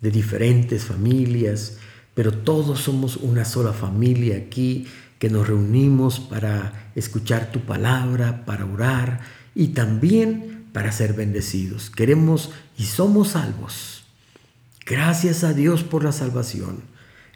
de 0.00 0.10
diferentes 0.10 0.84
familias, 0.84 1.78
pero 2.14 2.32
todos 2.32 2.80
somos 2.80 3.16
una 3.16 3.44
sola 3.44 3.72
familia 3.72 4.36
aquí 4.36 4.86
que 5.18 5.28
nos 5.28 5.46
reunimos 5.46 6.18
para 6.18 6.92
escuchar 6.94 7.52
tu 7.52 7.60
palabra, 7.60 8.44
para 8.46 8.64
orar 8.64 9.20
y 9.54 9.68
también 9.68 10.59
para 10.80 10.92
ser 10.92 11.12
bendecidos. 11.12 11.90
Queremos 11.90 12.52
y 12.78 12.84
somos 12.84 13.32
salvos. 13.32 14.04
Gracias 14.86 15.44
a 15.44 15.52
Dios 15.52 15.84
por 15.84 16.02
la 16.02 16.10
salvación. 16.10 16.80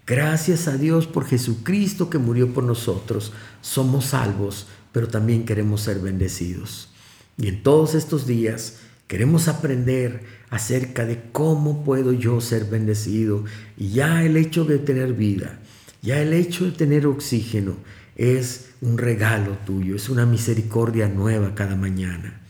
Gracias 0.07 0.67
a 0.67 0.79
Dios 0.79 1.07
por 1.07 1.27
Jesucristo 1.27 2.09
que 2.09 2.17
murió 2.17 2.55
por 2.55 2.65
nosotros. 2.65 3.35
Somos 3.61 4.07
salvos, 4.07 4.67
pero 4.93 5.09
también 5.09 5.45
queremos 5.45 5.83
ser 5.83 5.99
bendecidos. 5.99 6.89
Y 7.37 7.49
en 7.49 7.63
todos 7.63 7.95
estos 7.95 8.27
días 8.27 8.79
queremos 9.09 9.47
aprender 9.49 10.25
acerca 10.49 11.05
de 11.05 11.21
cómo 11.31 11.85
puedo 11.85 12.15
yo 12.15 12.41
ser 12.41 12.65
bendecido. 12.65 13.45
Y 13.77 13.91
ya 13.91 14.25
el 14.25 14.39
hecho 14.39 14.65
de 14.65 14.79
tener 14.79 15.13
vida, 15.13 15.59
ya 16.01 16.19
el 16.23 16.33
hecho 16.33 16.65
de 16.65 16.73
tener 16.73 17.07
oxígeno 17.07 17.77
es 18.17 18.71
un 18.81 18.97
regalo 18.97 19.59
tuyo, 19.67 19.97
es 19.97 20.09
una 20.09 20.25
misericordia 20.25 21.09
nueva 21.09 21.55
cada 21.55 21.77
mañana. 21.77 22.41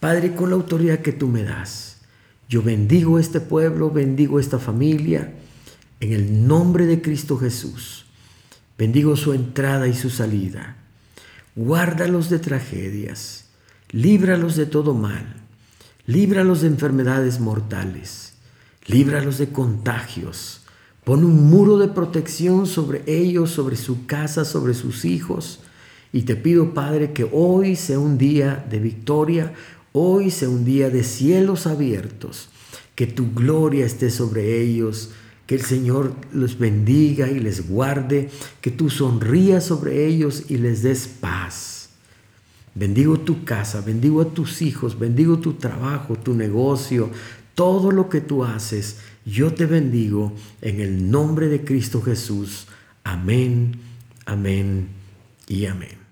Padre, 0.00 0.34
con 0.34 0.50
la 0.50 0.56
autoridad 0.56 1.00
que 1.00 1.12
tú 1.12 1.28
me 1.28 1.42
das, 1.42 1.98
yo 2.48 2.62
bendigo 2.62 3.18
este 3.18 3.40
pueblo, 3.40 3.90
bendigo 3.90 4.38
esta 4.38 4.58
familia, 4.58 5.32
en 6.00 6.12
el 6.12 6.46
nombre 6.46 6.86
de 6.86 7.02
Cristo 7.02 7.38
Jesús. 7.38 8.04
Bendigo 8.78 9.16
su 9.16 9.32
entrada 9.32 9.88
y 9.88 9.94
su 9.94 10.10
salida. 10.10 10.76
Guárdalos 11.54 12.28
de 12.28 12.38
tragedias, 12.38 13.46
líbralos 13.90 14.56
de 14.56 14.66
todo 14.66 14.92
mal, 14.92 15.36
líbralos 16.06 16.60
de 16.60 16.68
enfermedades 16.68 17.40
mortales, 17.40 18.34
líbralos 18.86 19.38
de 19.38 19.48
contagios. 19.48 20.60
Pon 21.04 21.24
un 21.24 21.48
muro 21.48 21.78
de 21.78 21.88
protección 21.88 22.66
sobre 22.66 23.02
ellos, 23.06 23.50
sobre 23.50 23.76
su 23.76 24.06
casa, 24.06 24.44
sobre 24.44 24.74
sus 24.74 25.04
hijos. 25.04 25.60
Y 26.12 26.22
te 26.22 26.36
pido, 26.36 26.74
Padre, 26.74 27.12
que 27.12 27.28
hoy 27.32 27.76
sea 27.76 27.98
un 27.98 28.18
día 28.18 28.66
de 28.68 28.78
victoria, 28.78 29.54
hoy 29.98 30.30
sea 30.30 30.50
un 30.50 30.66
día 30.66 30.90
de 30.90 31.02
cielos 31.02 31.66
abiertos, 31.66 32.50
que 32.94 33.06
tu 33.06 33.32
gloria 33.32 33.86
esté 33.86 34.10
sobre 34.10 34.60
ellos, 34.60 35.10
que 35.46 35.54
el 35.54 35.62
Señor 35.62 36.14
los 36.34 36.58
bendiga 36.58 37.30
y 37.30 37.40
les 37.40 37.66
guarde, 37.66 38.28
que 38.60 38.70
tú 38.70 38.90
sonrías 38.90 39.64
sobre 39.64 40.06
ellos 40.06 40.44
y 40.50 40.58
les 40.58 40.82
des 40.82 41.06
paz. 41.06 41.88
Bendigo 42.74 43.18
tu 43.20 43.44
casa, 43.44 43.80
bendigo 43.80 44.20
a 44.20 44.28
tus 44.28 44.60
hijos, 44.60 44.98
bendigo 44.98 45.38
tu 45.38 45.54
trabajo, 45.54 46.16
tu 46.16 46.34
negocio, 46.34 47.10
todo 47.54 47.90
lo 47.90 48.10
que 48.10 48.20
tú 48.20 48.44
haces. 48.44 48.98
Yo 49.24 49.54
te 49.54 49.64
bendigo 49.64 50.34
en 50.60 50.80
el 50.80 51.10
nombre 51.10 51.48
de 51.48 51.64
Cristo 51.64 52.02
Jesús. 52.02 52.66
Amén, 53.02 53.78
amén 54.26 54.88
y 55.48 55.64
amén. 55.64 56.05